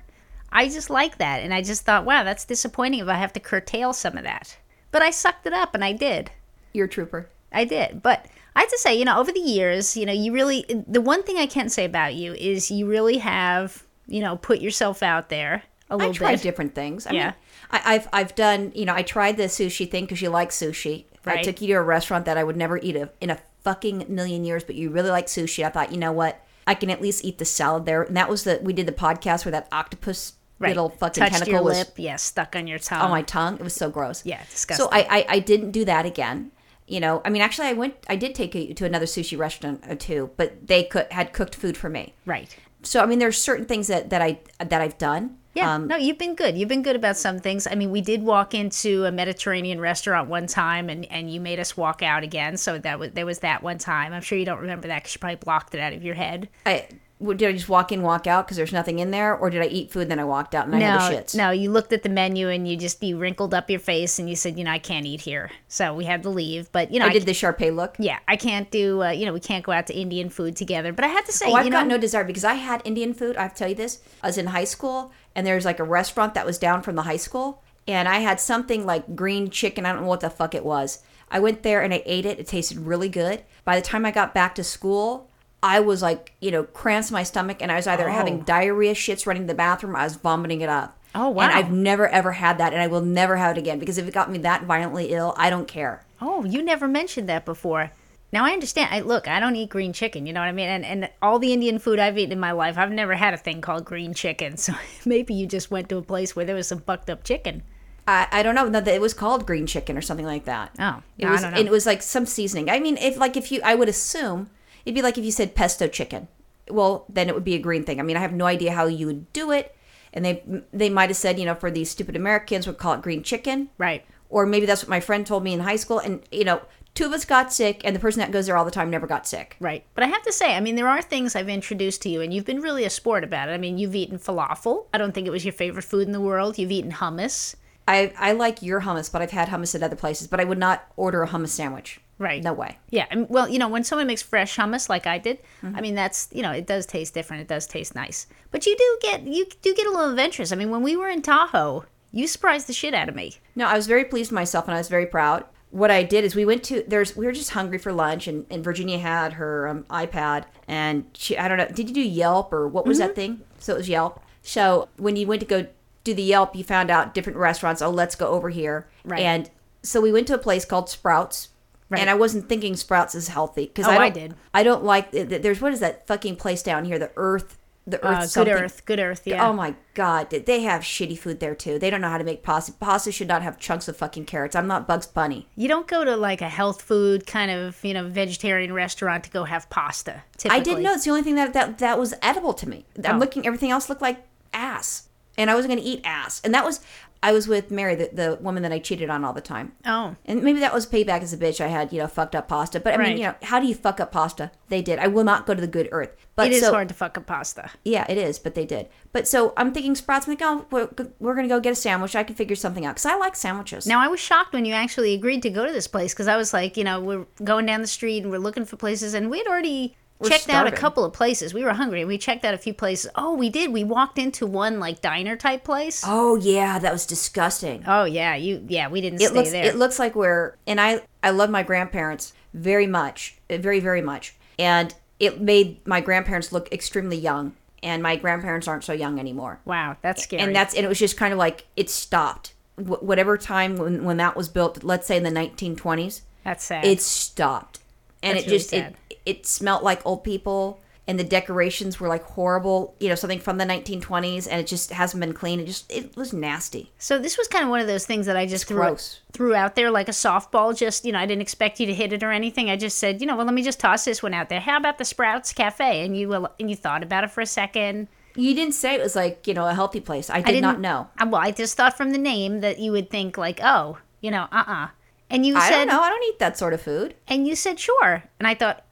I 0.52 0.68
just 0.68 0.90
like 0.90 1.20
that. 1.20 1.42
And 1.42 1.54
I 1.54 1.62
just 1.62 1.84
thought, 1.84 2.06
wow, 2.06 2.24
that's 2.24 2.44
disappointing 2.44 3.00
if 3.00 3.08
I 3.08 3.14
have 3.16 3.32
to 3.34 3.40
curtail 3.40 3.94
some 3.94 4.18
of 4.18 4.24
that. 4.24 4.58
But 4.92 5.02
I 5.04 5.12
sucked 5.12 5.46
it 5.46 5.54
up 5.54 5.74
and 5.76 5.84
I 5.86 5.94
did. 5.94 6.32
You're 6.74 6.88
a 6.88 6.90
trooper. 6.90 7.30
I 7.54 7.66
did. 7.66 8.02
But 8.02 8.26
I 8.56 8.62
have 8.62 8.70
to 8.70 8.78
say, 8.80 8.96
you 8.96 9.06
know, 9.06 9.20
over 9.20 9.32
the 9.32 9.40
years, 9.40 9.96
you 9.96 10.06
know, 10.06 10.12
you 10.14 10.34
really, 10.34 10.66
the 10.88 11.02
one 11.02 11.24
thing 11.24 11.38
I 11.38 11.46
can't 11.46 11.72
say 11.72 11.86
about 11.86 12.16
you 12.16 12.34
is 12.34 12.70
you 12.72 12.88
really 12.88 13.20
have, 13.20 13.84
you 14.08 14.22
know, 14.22 14.36
put 14.38 14.60
yourself 14.60 15.02
out 15.04 15.30
there 15.30 15.64
a 15.90 15.94
I 15.94 15.96
little 15.96 16.14
tried 16.14 16.32
bit. 16.34 16.42
different 16.42 16.76
things. 16.76 17.08
I 17.08 17.12
Yeah. 17.12 17.26
mean, 17.26 17.34
I, 17.72 17.82
I've 17.96 18.08
I've 18.12 18.36
done. 18.36 18.72
You 18.76 18.86
know, 18.86 18.94
I 18.96 19.02
tried 19.04 19.38
the 19.38 19.44
sushi 19.44 19.90
thing 19.90 20.06
because 20.06 20.22
you 20.22 20.30
like 20.30 20.50
sushi. 20.50 21.06
I 21.32 21.42
took 21.42 21.62
you 21.62 21.68
to 21.68 21.74
a 21.74 21.82
restaurant 21.82 22.26
that 22.26 22.38
I 22.38 22.44
would 22.44 22.58
never 22.58 22.78
eat 22.78 22.96
a, 22.96 23.10
in 23.22 23.30
a 23.30 23.40
fucking 23.64 24.06
million 24.10 24.44
years, 24.44 24.64
but 24.64 24.76
you 24.76 24.90
really 24.90 25.10
like 25.10 25.28
sushi. 25.28 25.64
I 25.66 25.70
thought, 25.70 25.92
you 25.92 25.98
know 25.98 26.12
what? 26.12 26.44
I 26.68 26.76
can 26.76 26.90
at 26.90 27.02
least 27.02 27.26
eat 27.26 27.38
the 27.40 27.46
salad 27.46 27.86
there. 27.86 28.04
And 28.04 28.16
that 28.18 28.30
was 28.30 28.44
the 28.44 28.60
we 28.62 28.74
did 28.74 28.86
the 28.86 28.92
podcast 28.92 29.46
where 29.46 29.52
that 29.52 29.68
octopus 29.72 30.34
Right. 30.62 30.70
little 30.76 30.90
fucking 30.90 31.22
Touched 31.22 31.32
tentacle 31.36 31.54
your 31.54 31.64
was 31.64 31.78
lip, 31.78 31.94
yeah, 31.96 32.18
stuck 32.18 32.54
on 32.54 32.68
your 32.68 32.80
tongue. 32.80 33.00
on 33.00 33.10
my 33.12 33.22
tongue. 33.22 33.56
It 33.56 33.64
was 33.64 33.74
so 33.74 33.90
gross. 33.90 34.26
Yeah, 34.26 34.44
disgusting. 34.52 34.86
So 34.86 34.90
I, 34.92 35.08
I 35.20 35.26
I 35.30 35.40
didn't 35.40 35.72
do 35.72 35.86
that 35.86 36.06
again. 36.06 36.52
You 36.86 37.00
know, 37.00 37.22
I 37.24 37.30
mean, 37.30 37.42
actually, 37.42 37.68
I 37.70 37.74
went. 37.74 37.96
I 38.10 38.18
did 38.18 38.36
take 38.36 38.54
you 38.54 38.74
to 38.74 38.84
another 38.84 39.06
sushi 39.06 39.38
restaurant 39.38 39.86
uh, 39.88 39.94
or 39.94 39.96
two, 39.96 40.32
but 40.36 40.68
they 40.68 40.84
could 40.84 41.08
had 41.14 41.32
cooked 41.32 41.56
food 41.56 41.78
for 41.78 41.90
me. 41.90 42.14
right. 42.26 42.54
So 42.84 43.02
I 43.02 43.06
mean, 43.06 43.20
there's 43.20 43.38
certain 43.38 43.66
things 43.68 43.88
that 43.88 44.10
that 44.10 44.22
I 44.22 44.40
that 44.60 44.82
I've 44.82 44.98
done. 44.98 45.38
Yeah, 45.54 45.74
Um, 45.74 45.88
no, 45.88 45.96
you've 45.98 46.18
been 46.18 46.36
good. 46.36 46.58
You've 46.58 46.70
been 46.70 46.84
good 46.84 46.96
about 46.96 47.18
some 47.18 47.40
things. 47.40 47.66
I 47.66 47.76
mean, 47.76 47.92
we 47.92 48.02
did 48.02 48.24
walk 48.24 48.54
into 48.54 49.06
a 49.06 49.12
Mediterranean 49.12 49.80
restaurant 49.82 50.30
one 50.30 50.46
time, 50.48 50.90
and, 50.90 51.06
and 51.12 51.32
you 51.32 51.42
made 51.42 51.60
us 51.60 51.76
walk 51.76 52.04
out 52.04 52.24
again. 52.24 52.56
So 52.58 52.78
that 52.78 53.00
was 53.00 53.12
there 53.12 53.26
was 53.26 53.40
that 53.40 53.64
one 53.64 53.78
time. 53.80 54.14
I'm 54.14 54.22
sure 54.22 54.38
you 54.38 54.46
don't 54.46 54.60
remember 54.62 54.88
that 54.88 55.04
because 55.04 55.16
you 55.16 55.20
probably 55.20 55.38
blocked 55.38 55.74
it 55.74 55.80
out 55.80 55.94
of 55.94 56.04
your 56.04 56.16
head. 56.16 56.50
I 56.66 56.88
did 57.22 57.44
I 57.44 57.52
just 57.52 57.68
walk 57.68 57.92
in, 57.92 58.02
walk 58.02 58.28
out 58.28 58.46
because 58.46 58.56
there's 58.58 58.72
nothing 58.72 59.00
in 59.00 59.12
there, 59.12 59.36
or 59.36 59.50
did 59.50 59.62
I 59.62 59.66
eat 59.66 59.92
food 59.92 60.08
then 60.10 60.20
I 60.20 60.24
walked 60.24 60.56
out 60.56 60.66
and 60.66 60.76
I 60.76 60.80
had 60.80 61.00
the 61.02 61.10
No, 61.10 61.18
shits? 61.18 61.36
no, 61.36 61.52
you 61.52 61.70
looked 61.70 61.92
at 61.92 62.04
the 62.04 62.10
menu 62.10 62.48
and 62.50 62.68
you 62.68 62.78
just 62.78 63.04
you 63.04 63.18
wrinkled 63.18 63.54
up 63.54 63.70
your 63.70 63.80
face 63.80 64.20
and 64.20 64.30
you 64.30 64.36
said, 64.36 64.58
you 64.58 64.64
know, 64.64 64.72
I 64.72 64.80
can't 64.80 65.06
eat 65.06 65.22
here. 65.22 65.52
So 65.68 65.94
we 65.94 66.06
had 66.06 66.24
to 66.24 66.30
leave. 66.30 66.72
But 66.72 66.92
you 66.92 67.00
know, 67.00 67.06
I 67.08 67.10
did 67.14 67.26
the 67.26 67.34
Sharpay 67.34 67.76
look. 67.76 67.96
Yeah, 68.00 68.20
I 68.28 68.36
can't 68.38 68.72
do. 68.72 69.04
Uh, 69.04 69.10
you 69.12 69.26
know, 69.26 69.34
we 69.34 69.40
can't 69.42 69.66
go 69.66 69.72
out 69.74 69.88
to 69.88 69.94
Indian 69.94 70.30
food 70.30 70.56
together. 70.56 70.94
But 70.94 71.06
I 71.06 71.10
had 71.10 71.26
to 71.26 71.32
say, 71.34 71.48
Oh, 71.50 71.56
I've 71.56 71.66
you 71.66 71.72
got 71.72 71.88
know, 71.88 71.96
no 71.96 72.02
desire 72.02 72.24
because 72.24 72.46
I 72.46 72.54
had 72.54 72.82
Indian 72.86 73.14
food. 73.14 73.36
I 73.38 73.44
have 73.44 73.54
to 73.54 73.60
tell 73.60 73.70
you 73.70 73.76
this. 73.76 74.00
I 74.24 74.28
was 74.28 74.38
in 74.38 74.48
high 74.48 74.64
school 74.64 75.12
and 75.36 75.46
there's 75.46 75.66
like 75.66 75.80
a 75.80 75.84
restaurant 75.84 76.34
that 76.36 76.46
was 76.46 76.58
down 76.58 76.82
from 76.82 76.96
the 76.96 77.04
high 77.04 77.18
school, 77.18 77.62
and 77.88 78.08
I 78.08 78.20
had 78.20 78.40
something 78.40 78.86
like 78.86 79.16
green 79.16 79.50
chicken. 79.50 79.86
I 79.86 79.92
don't 79.94 80.02
know 80.04 80.08
what 80.08 80.22
the 80.22 80.30
fuck 80.30 80.56
it 80.56 80.66
was. 80.66 81.04
I 81.32 81.40
went 81.40 81.62
there 81.64 81.82
and 81.84 81.94
I 81.94 82.02
ate 82.06 82.26
it. 82.26 82.40
It 82.40 82.48
tasted 82.48 82.80
really 82.80 83.10
good. 83.10 83.44
By 83.64 83.76
the 83.76 83.86
time 83.86 84.06
I 84.06 84.12
got 84.12 84.34
back 84.34 84.56
to 84.56 84.64
school, 84.64 85.29
I 85.62 85.80
was 85.80 86.02
like, 86.02 86.34
you 86.40 86.52
know, 86.52 86.64
cramps 86.64 87.10
in 87.10 87.14
my 87.14 87.24
stomach, 87.24 87.58
and 87.62 87.72
I 87.72 87.76
was 87.76 87.88
either 87.88 88.10
oh. 88.10 88.12
having 88.12 88.42
diarrhea, 88.42 88.94
shits 88.94 89.26
running 89.26 89.44
to 89.44 89.48
the 89.48 89.56
bathroom, 89.56 89.96
I 89.96 90.04
was 90.04 90.16
vomiting 90.16 90.62
it 90.62 90.70
up. 90.70 90.98
Oh, 91.16 91.30
wow. 91.30 91.44
And 91.44 91.54
I've 91.54 91.72
never 91.72 92.08
ever 92.08 92.34
had 92.34 92.58
that, 92.60 92.74
and 92.74 92.82
I 92.82 92.88
will 92.88 93.02
never 93.02 93.38
have 93.38 93.58
it 93.58 93.60
again 93.60 93.80
because 93.80 93.98
if 93.98 94.08
it 94.08 94.14
got 94.14 94.32
me 94.32 94.38
that 94.40 94.64
violently 94.64 95.08
ill, 95.08 95.34
I 95.38 95.50
don't 95.50 95.68
care. 95.68 96.06
Oh, 96.22 96.44
you 96.44 96.62
never 96.62 96.88
mentioned 96.88 97.28
that 97.30 97.46
before. 97.46 97.92
Now 98.32 98.46
I 98.46 98.52
understand. 98.52 98.90
I 98.94 99.00
look, 99.00 99.28
I 99.28 99.40
don't 99.40 99.56
eat 99.56 99.70
green 99.70 99.92
chicken. 99.92 100.28
You 100.28 100.34
know 100.34 100.42
what 100.42 100.50
I 100.50 100.52
mean? 100.52 100.70
And 100.70 100.86
and 100.86 101.10
all 101.22 101.40
the 101.40 101.52
Indian 101.52 101.80
food 101.80 101.98
I've 101.98 102.18
eaten 102.18 102.32
in 102.32 102.40
my 102.40 102.52
life, 102.52 102.78
I've 102.78 102.92
never 102.92 103.16
had 103.16 103.34
a 103.34 103.38
thing 103.38 103.62
called 103.62 103.86
green 103.86 104.14
chicken. 104.14 104.56
So 104.58 104.74
maybe 105.06 105.34
you 105.34 105.48
just 105.48 105.72
went 105.72 105.90
to 105.90 105.98
a 105.98 106.02
place 106.02 106.36
where 106.36 106.46
there 106.46 106.56
was 106.56 106.68
some 106.68 106.82
fucked 106.82 107.10
up 107.10 107.24
chicken. 107.24 107.64
I, 108.08 108.28
I 108.32 108.44
don't 108.44 108.54
know. 108.54 108.68
No, 108.68 108.80
it 108.80 109.02
was 109.02 109.14
called 109.14 109.48
green 109.48 109.66
chicken 109.66 109.98
or 109.98 110.02
something 110.02 110.26
like 110.26 110.46
that. 110.46 110.76
Oh, 110.80 111.02
it 111.18 111.26
no, 111.26 111.32
I 111.32 111.42
don't 111.42 111.52
know. 111.54 111.58
and 111.58 111.68
It 111.68 111.72
was 111.72 111.86
like 111.86 112.02
some 112.02 112.26
seasoning. 112.26 112.70
I 112.70 112.80
mean, 112.80 112.98
if 112.98 113.18
like 113.18 113.36
if 113.36 113.52
you, 113.52 113.62
I 113.64 113.74
would 113.74 113.90
assume 113.90 114.50
it'd 114.86 114.96
be 114.96 115.02
like 115.02 115.18
if 115.18 115.26
you 115.26 115.32
said 115.32 115.56
pesto 115.56 115.88
chicken. 115.88 116.28
Well, 116.70 117.06
then 117.10 117.28
it 117.30 117.36
would 117.36 117.44
be 117.44 117.56
a 117.56 117.60
green 117.60 117.84
thing. 117.84 118.00
I 118.00 118.04
mean, 118.04 118.18
I 118.18 118.22
have 118.22 118.34
no 118.34 118.46
idea 118.46 118.74
how 118.74 118.86
you 118.86 119.08
would 119.08 119.32
do 119.34 119.52
it, 119.52 119.76
and 120.14 120.24
they 120.24 120.44
they 120.72 120.90
might 120.90 121.10
have 121.10 121.18
said, 121.18 121.40
you 121.40 121.46
know, 121.46 121.56
for 121.56 121.72
these 121.72 121.90
stupid 121.90 122.16
Americans, 122.16 122.68
we'd 122.68 122.78
call 122.78 122.94
it 122.94 123.02
green 123.02 123.24
chicken, 123.24 123.70
Right. 123.78 124.06
or 124.30 124.46
maybe 124.46 124.66
that's 124.66 124.84
what 124.84 124.90
my 124.90 125.00
friend 125.00 125.26
told 125.26 125.44
me 125.44 125.54
in 125.54 125.62
high 125.62 125.78
school. 125.78 125.98
And 126.00 126.22
you 126.32 126.44
know, 126.46 126.62
two 126.94 127.06
of 127.08 127.14
us 127.14 127.26
got 127.26 127.52
sick, 127.52 127.82
and 127.84 127.96
the 127.96 128.00
person 128.00 128.20
that 128.20 128.32
goes 128.32 128.46
there 128.46 128.56
all 128.56 128.66
the 128.66 128.72
time 128.72 128.92
never 128.92 129.08
got 129.08 129.26
sick. 129.28 129.56
Right. 129.60 129.84
But 129.96 130.04
I 130.04 130.08
have 130.08 130.22
to 130.24 130.32
say, 130.32 130.56
I 130.56 130.60
mean, 130.60 130.76
there 130.76 130.88
are 130.88 131.02
things 131.02 131.36
I've 131.36 131.50
introduced 131.50 132.04
to 132.04 132.10
you, 132.10 132.22
and 132.22 132.32
you've 132.32 132.46
been 132.46 132.62
really 132.62 132.86
a 132.86 132.90
sport 132.92 133.24
about 133.24 133.50
it. 133.50 133.54
I 133.54 133.58
mean, 133.58 133.80
you've 133.80 133.96
eaten 133.96 134.20
falafel. 134.20 134.86
I 134.94 135.00
don't 135.00 135.14
think 135.14 135.26
it 135.26 135.32
was 135.32 135.44
your 135.46 135.54
favorite 135.54 135.86
food 135.86 136.06
in 136.06 136.12
the 136.14 136.22
world. 136.22 136.60
You've 136.60 136.72
eaten 136.72 136.92
hummus. 136.92 137.56
I 137.88 138.14
I 138.16 138.34
like 138.34 138.62
your 138.62 138.82
hummus, 138.82 139.12
but 139.12 139.24
I've 139.24 139.32
had 139.32 139.50
hummus 139.50 139.74
at 139.74 139.82
other 139.82 139.96
places, 139.96 140.28
but 140.28 140.40
I 140.40 140.44
would 140.44 140.60
not 140.60 140.86
order 140.96 141.24
a 141.24 141.28
hummus 141.28 141.48
sandwich. 141.50 142.00
Right. 142.20 142.44
No 142.44 142.54
way. 142.54 142.78
Yeah. 142.92 143.08
Mean, 143.16 143.26
well, 143.30 143.50
you 143.50 143.58
know, 143.58 143.68
when 143.70 143.84
someone 143.84 144.06
makes 144.08 144.22
fresh 144.22 144.56
hummus 144.58 144.88
like 144.90 145.08
I 145.08 145.18
did, 145.18 145.40
Mm-hmm. 145.64 145.76
I 145.76 145.82
mean, 145.82 145.96
that's, 145.96 146.28
you 146.32 146.42
know, 146.44 146.52
it 146.52 146.68
does 146.68 146.86
taste 146.86 147.14
different. 147.14 147.42
It 147.42 147.48
does 147.48 147.66
taste 147.66 147.96
nice. 147.96 148.28
But 148.52 148.66
you 148.66 148.76
do 148.78 148.98
get, 149.02 149.26
you 149.26 149.48
do 149.62 149.74
get 149.74 149.88
a 149.88 149.90
little 149.90 150.10
adventurous. 150.12 150.52
I 150.52 150.56
mean, 150.56 150.70
when 150.70 150.84
we 150.84 150.96
were 150.96 151.08
in 151.10 151.22
Tahoe, 151.22 151.86
you 152.12 152.28
surprised 152.28 152.68
the 152.68 152.74
shit 152.74 152.94
out 152.94 153.10
of 153.10 153.16
me. 153.16 153.38
No, 153.56 153.66
I 153.66 153.76
was 153.76 153.88
very 153.88 154.04
pleased 154.06 154.32
with 154.32 154.36
myself 154.36 154.66
and 154.68 154.76
I 154.76 154.78
was 154.78 154.90
very 154.90 155.06
proud. 155.06 155.46
What 155.72 155.92
I 155.92 156.04
did 156.04 156.24
is 156.24 156.34
we 156.36 156.46
went 156.46 156.64
to 156.64 156.84
there's 156.88 157.16
we 157.16 157.26
were 157.28 157.32
just 157.32 157.52
hungry 157.52 157.78
for 157.78 157.94
lunch 157.94 158.28
and, 158.28 158.46
and 158.50 158.64
Virginia 158.64 158.98
had 158.98 159.34
her 159.34 159.68
um, 159.68 159.84
iPad 159.92 160.46
and 160.68 161.06
she 161.14 161.38
I 161.38 161.48
don't 161.48 161.60
know 161.60 161.68
did 161.68 161.88
you 161.88 161.94
do 161.94 162.02
Yelp 162.02 162.52
or 162.52 162.68
what 162.68 162.88
was 162.88 162.98
Mm-hmm. 162.98 163.08
that 163.08 163.16
thing? 163.16 163.42
So 163.60 163.76
it 163.76 163.78
was 163.78 163.88
Yelp. 163.90 164.20
So 164.42 164.90
when 164.98 165.16
you 165.16 165.28
went 165.28 165.42
to 165.42 165.46
go 165.46 165.68
do 166.04 166.16
the 166.16 166.24
Yelp, 166.24 166.56
you 166.56 166.64
found 166.64 166.90
out 166.90 167.14
different 167.14 167.38
restaurants. 167.38 167.84
Oh, 167.84 167.92
let's 167.92 168.16
go 168.16 168.30
over 168.30 168.50
here. 168.50 168.88
Right. 169.06 169.22
And 169.22 169.52
so 169.84 170.02
we 170.02 170.12
went 170.12 170.26
to 170.28 170.34
a 170.34 170.40
place 170.40 170.66
called 170.66 170.90
Sprouts. 170.90 171.50
Right. 171.90 172.02
And 172.02 172.10
I 172.10 172.14
wasn't 172.14 172.48
thinking 172.48 172.76
Sprouts 172.76 173.16
is 173.16 173.30
healthy 173.30 173.66
because 173.66 173.88
Oh, 173.88 173.92
I, 173.92 174.06
I 174.06 174.10
did. 174.10 174.36
I 174.54 174.64
don't 174.64 174.84
like 174.84 175.12
th- 175.12 175.28
th- 175.30 175.42
there's 175.42 175.60
what 175.62 175.74
is 175.74 175.80
that 175.80 176.06
fucking 176.08 176.36
place 176.36 176.62
down 176.64 176.86
here? 176.86 177.00
The 177.00 177.12
Earth 177.16 177.58
the 177.88 178.06
Uh, 178.06 178.22
Earth 178.22 178.34
good. 178.36 178.48
Earth, 178.50 178.86
Good 178.86 179.00
Earth. 179.00 179.22
Yeah. 179.26 179.50
Oh 179.50 179.54
my 179.54 179.74
god, 179.96 180.30
they 180.30 180.62
have 180.62 180.82
shitty 180.82 181.18
food 181.18 181.40
there 181.40 181.56
too? 181.56 181.80
They 181.80 181.90
don't 181.90 182.02
know 182.02 182.10
how 182.10 182.20
to 182.20 182.24
make 182.24 182.44
pasta. 182.44 182.72
Pasta 182.74 183.12
should 183.12 183.28
not 183.28 183.42
have 183.42 183.58
chunks 183.58 183.88
of 183.88 183.98
fucking 183.98 184.26
carrots. 184.26 184.56
I'm 184.56 184.68
not 184.68 184.88
Bugs 184.88 185.08
Bunny. 185.08 185.48
You 185.56 185.68
don't 185.68 185.88
go 185.88 186.04
to 186.06 186.16
like 186.16 186.42
a 186.42 186.50
health 186.50 186.84
food 186.84 187.26
kind 187.26 187.50
of 187.50 187.84
you 187.84 187.96
know 187.96 188.08
vegetarian 188.08 188.72
restaurant 188.74 189.24
to 189.24 189.32
go 189.32 189.46
have 189.46 189.68
pasta. 189.72 190.22
Typically. 190.38 190.60
I 190.60 190.64
didn't 190.64 190.84
know. 190.84 190.94
It's 190.94 191.06
the 191.06 191.10
only 191.10 191.24
thing 191.24 191.34
that 191.36 191.54
that, 191.54 191.80
that 191.80 191.98
was 191.98 192.14
edible 192.22 192.54
to 192.54 192.70
me. 192.70 192.86
I'm 193.04 193.16
Oh. 193.16 193.20
looking. 193.20 193.48
Everything 193.48 193.72
else 193.72 193.90
looked 193.90 194.04
like 194.04 194.24
ass, 194.54 195.08
and 195.36 195.50
I 195.50 195.56
wasn't 195.56 195.74
going 195.74 195.84
to 195.84 195.90
eat 195.90 196.02
ass. 196.04 196.42
And 196.44 196.54
that 196.54 196.64
was 196.66 196.82
I 197.22 197.34
was 197.34 197.48
with 197.48 197.70
Mary, 197.70 197.96
the, 197.96 198.10
the 198.14 198.38
woman 198.42 198.64
that 198.64 198.72
I 198.72 198.80
cheated 198.80 199.10
on 199.10 199.26
all 199.26 199.34
the 199.34 199.42
time. 199.42 199.74
Oh, 199.86 200.16
And 200.26 200.42
maybe 200.42 200.62
that 200.62 200.74
was 200.74 200.88
payback 200.88 201.22
as 201.22 201.34
a 201.34 201.38
bitch. 201.38 201.60
I 201.60 201.68
had 201.68 201.92
you 201.92 202.00
know 202.00 202.08
fucked 202.08 202.36
up 202.36 202.48
pasta. 202.48 202.80
But 202.80 202.94
I 202.94 202.98
mean, 202.98 203.18
you 203.18 203.24
know, 203.26 203.36
how 203.44 203.60
do 203.60 203.68
you 203.68 203.76
fuck 203.76 204.00
up 204.00 204.12
pasta? 204.12 204.52
They 204.70 204.82
did. 204.82 205.00
I 205.00 205.08
will 205.08 205.26
not 205.26 205.46
go 205.46 205.54
to 205.54 205.60
the 205.60 205.68
good 205.68 205.90
earth. 205.92 206.16
But 206.36 206.48
it 206.48 206.54
is 206.54 206.62
so, 206.62 206.72
hard 206.72 206.88
to 206.88 206.94
fuck 206.94 207.18
up 207.18 207.26
pasta. 207.26 207.72
Yeah, 207.84 208.06
it 208.08 208.18
is, 208.18 208.40
but 208.40 208.56
they 208.56 208.66
did. 208.66 208.88
But 209.12 209.28
so 209.28 209.54
I'm 209.58 209.74
thinking 209.74 209.96
Sprouts. 209.96 210.28
I'm 210.28 210.34
like, 210.34 210.42
oh, 210.42 210.66
we're, 210.72 210.90
we're 211.20 211.36
gonna 211.36 211.50
go 211.50 211.60
get 211.60 211.74
a 211.74 211.76
sandwich. 211.76 212.16
I 212.16 212.24
can 212.24 212.36
figure 212.36 212.56
something 212.56 212.86
out 212.86 212.96
because 212.96 213.06
I 213.06 213.18
like 213.18 213.36
sandwiches. 213.36 213.86
Now 213.86 214.00
I 214.00 214.08
was 214.08 214.22
shocked 214.22 214.54
when 214.54 214.64
you 214.64 214.74
actually 214.74 215.14
agreed 215.14 215.42
to 215.44 215.50
go 215.50 215.66
to 215.66 215.72
this 215.74 215.88
place 215.88 216.14
because 216.14 216.28
I 216.28 216.38
was 216.38 216.54
like, 216.54 216.78
you 216.78 216.86
know, 216.86 217.02
we're 217.02 217.26
going 217.44 217.66
down 217.66 217.82
the 217.82 217.88
street 217.88 218.24
and 218.24 218.32
we're 218.32 218.38
looking 218.38 218.64
for 218.64 218.78
places, 218.78 219.14
and 219.14 219.30
we'd 219.30 219.48
already 219.48 219.98
We're 220.20 220.30
checked 220.30 220.50
out 220.50 220.68
a 220.68 220.72
couple 220.72 221.06
of 221.06 221.14
places. 221.14 221.54
We 221.54 221.64
were 221.64 221.74
hungry, 221.74 222.02
and 222.02 222.08
we 222.10 222.18
checked 222.18 222.44
out 222.44 222.54
a 222.54 222.58
few 222.58 222.74
places. 222.74 223.10
Oh, 223.16 223.36
we 223.36 223.50
did. 223.50 223.72
We 223.72 223.84
walked 223.86 224.20
into 224.20 224.46
one 224.46 224.80
like 224.80 225.02
diner 225.02 225.36
type 225.38 225.64
place. 225.64 226.04
oh 226.06 226.36
yeah, 226.36 226.78
that 226.80 226.92
was 226.92 227.06
disgusting. 227.06 227.84
Oh 227.88 228.04
yeah, 228.04 228.36
you 228.36 228.66
yeah, 228.68 228.90
we 228.90 229.00
didn't 229.02 229.22
it 229.22 229.28
stay 229.30 229.34
looks 229.36 229.52
there. 229.52 229.64
it 229.66 229.76
looks 229.78 229.98
like 229.98 230.16
we're 230.16 230.56
and 230.68 230.80
I 230.82 231.02
I 231.24 231.30
love 231.32 231.50
my 231.50 231.64
grandparents 231.64 232.34
very 232.54 232.88
much, 232.88 233.38
very 233.50 233.80
very 233.80 234.02
much, 234.02 234.36
and 234.58 234.94
it 235.20 235.40
made 235.42 235.86
my 235.88 236.02
grandparents 236.02 236.52
look 236.52 236.72
extremely 236.74 237.18
young, 237.18 237.54
and 237.82 238.04
my 238.04 238.16
grandparents 238.18 238.68
aren't 238.68 238.84
so 238.84 238.94
young 238.94 239.20
anymore. 239.20 239.60
wow, 239.66 239.96
that's 240.02 240.24
scary. 240.24 240.42
and 240.44 240.54
that's 240.56 240.74
and 240.76 240.84
it 240.86 240.90
was 240.90 241.00
just 241.00 241.16
kind 241.18 241.32
of 241.32 241.40
like 241.40 241.66
it 241.78 241.90
stopped 241.90 242.54
Wh- 242.76 243.02
whatever 243.04 243.38
time 243.38 243.76
when, 243.78 244.04
when 244.04 244.18
that 244.18 244.36
was 244.36 244.50
built 244.50 244.84
let's 244.84 245.08
say 245.08 245.16
in 245.18 245.24
the 245.24 245.30
1920s 245.32 246.22
that's 246.44 246.64
sad. 246.64 246.84
it 246.86 247.02
stopped 247.02 247.80
and 248.24 248.36
That's 248.36 248.46
it 248.46 248.48
really 248.50 248.58
just 248.58 248.70
sad. 248.70 248.96
it 249.09 249.09
it 249.26 249.46
smelled 249.46 249.84
like 249.84 250.06
old 250.06 250.24
people 250.24 250.80
and 251.08 251.20
the 251.20 251.24
decorations 251.24 252.00
were 252.00 252.08
like 252.08 252.24
horrible 252.24 252.94
you 253.00 253.10
know 253.10 253.16
something 253.16 253.40
from 253.40 253.58
the 253.58 253.66
1920s 253.66 254.48
and 254.50 254.60
it 254.62 254.68
just 254.68 254.92
hasn't 254.92 255.20
been 255.20 255.34
cleaned. 255.34 255.60
it 255.62 255.66
just 255.66 255.92
it 255.92 256.16
was 256.16 256.34
nasty 256.34 256.92
So 257.00 257.18
this 257.18 257.36
was 257.38 257.48
kind 257.48 257.64
of 257.64 257.70
one 257.72 257.80
of 257.80 257.88
those 257.88 258.06
things 258.06 258.28
that 258.28 258.38
I 258.38 258.46
just 258.46 258.66
threw, 258.66 258.78
gross. 258.78 259.22
threw 259.32 259.56
out 259.56 259.76
there 259.76 259.90
like 259.90 260.08
a 260.08 260.12
softball. 260.12 260.78
Just 260.78 261.06
you 261.06 261.12
know, 261.12 261.20
I 261.20 261.26
didn't 261.26 261.42
expect 261.42 261.80
you 261.80 261.88
to 261.88 261.94
hit 261.96 262.14
it 262.14 262.22
or 262.22 262.32
anything. 262.32 262.70
I 262.70 262.76
just 262.76 262.98
said, 263.00 263.22
you 263.22 263.28
know, 263.28 263.36
well, 263.36 263.46
let 263.46 263.56
me 263.56 263.64
just 263.64 263.80
toss 263.80 264.06
this 264.06 264.22
one 264.22 264.34
out 264.36 264.50
there. 264.50 264.60
How 264.60 264.78
about 264.78 264.98
the 265.00 265.06
Sprouts 265.06 265.52
Cafe? 265.52 266.06
And 266.06 266.16
you 266.16 266.28
will, 266.30 266.50
and 266.60 266.70
you 266.70 266.76
thought 266.76 267.02
about 267.02 267.24
it 267.24 267.32
for 267.32 267.42
a 267.42 267.46
second. 267.48 268.08
you 268.36 268.54
didn't 268.54 268.76
say 268.76 268.94
it 268.94 269.02
was 269.02 269.16
like 269.16 269.48
you 269.48 269.54
know 269.56 269.68
a 269.68 269.74
healthy 269.74 270.00
place 270.00 270.30
i 270.30 270.38
did 270.38 270.50
I 270.50 270.52
didn't 270.52 270.80
know 270.80 271.08
uh, 271.20 271.26
Well, 271.28 271.42
I 271.42 271.50
just 271.52 271.76
thought 271.76 271.98
from 271.98 272.12
the 272.12 272.20
name 272.20 272.62
that 272.62 272.78
you 272.78 272.92
would 272.92 273.10
think 273.10 273.36
like, 273.38 273.60
oh, 273.64 273.98
you 274.22 274.30
know, 274.30 274.46
uh, 274.52 274.64
uh 274.68 274.88
And 275.32 275.44
you 275.46 275.56
i 275.58 275.68
said, 275.70 275.86
don't 275.86 276.04
i 276.04 276.10
don't 276.10 276.24
eat 276.30 276.38
that 276.38 276.56
sort 276.56 276.74
of 276.76 276.82
food 276.82 277.16
and 277.28 277.48
you 277.48 277.56
said 277.56 277.80
sure, 277.80 278.24
and 278.40 278.48
I 278.48 278.54
thought? 278.54 278.86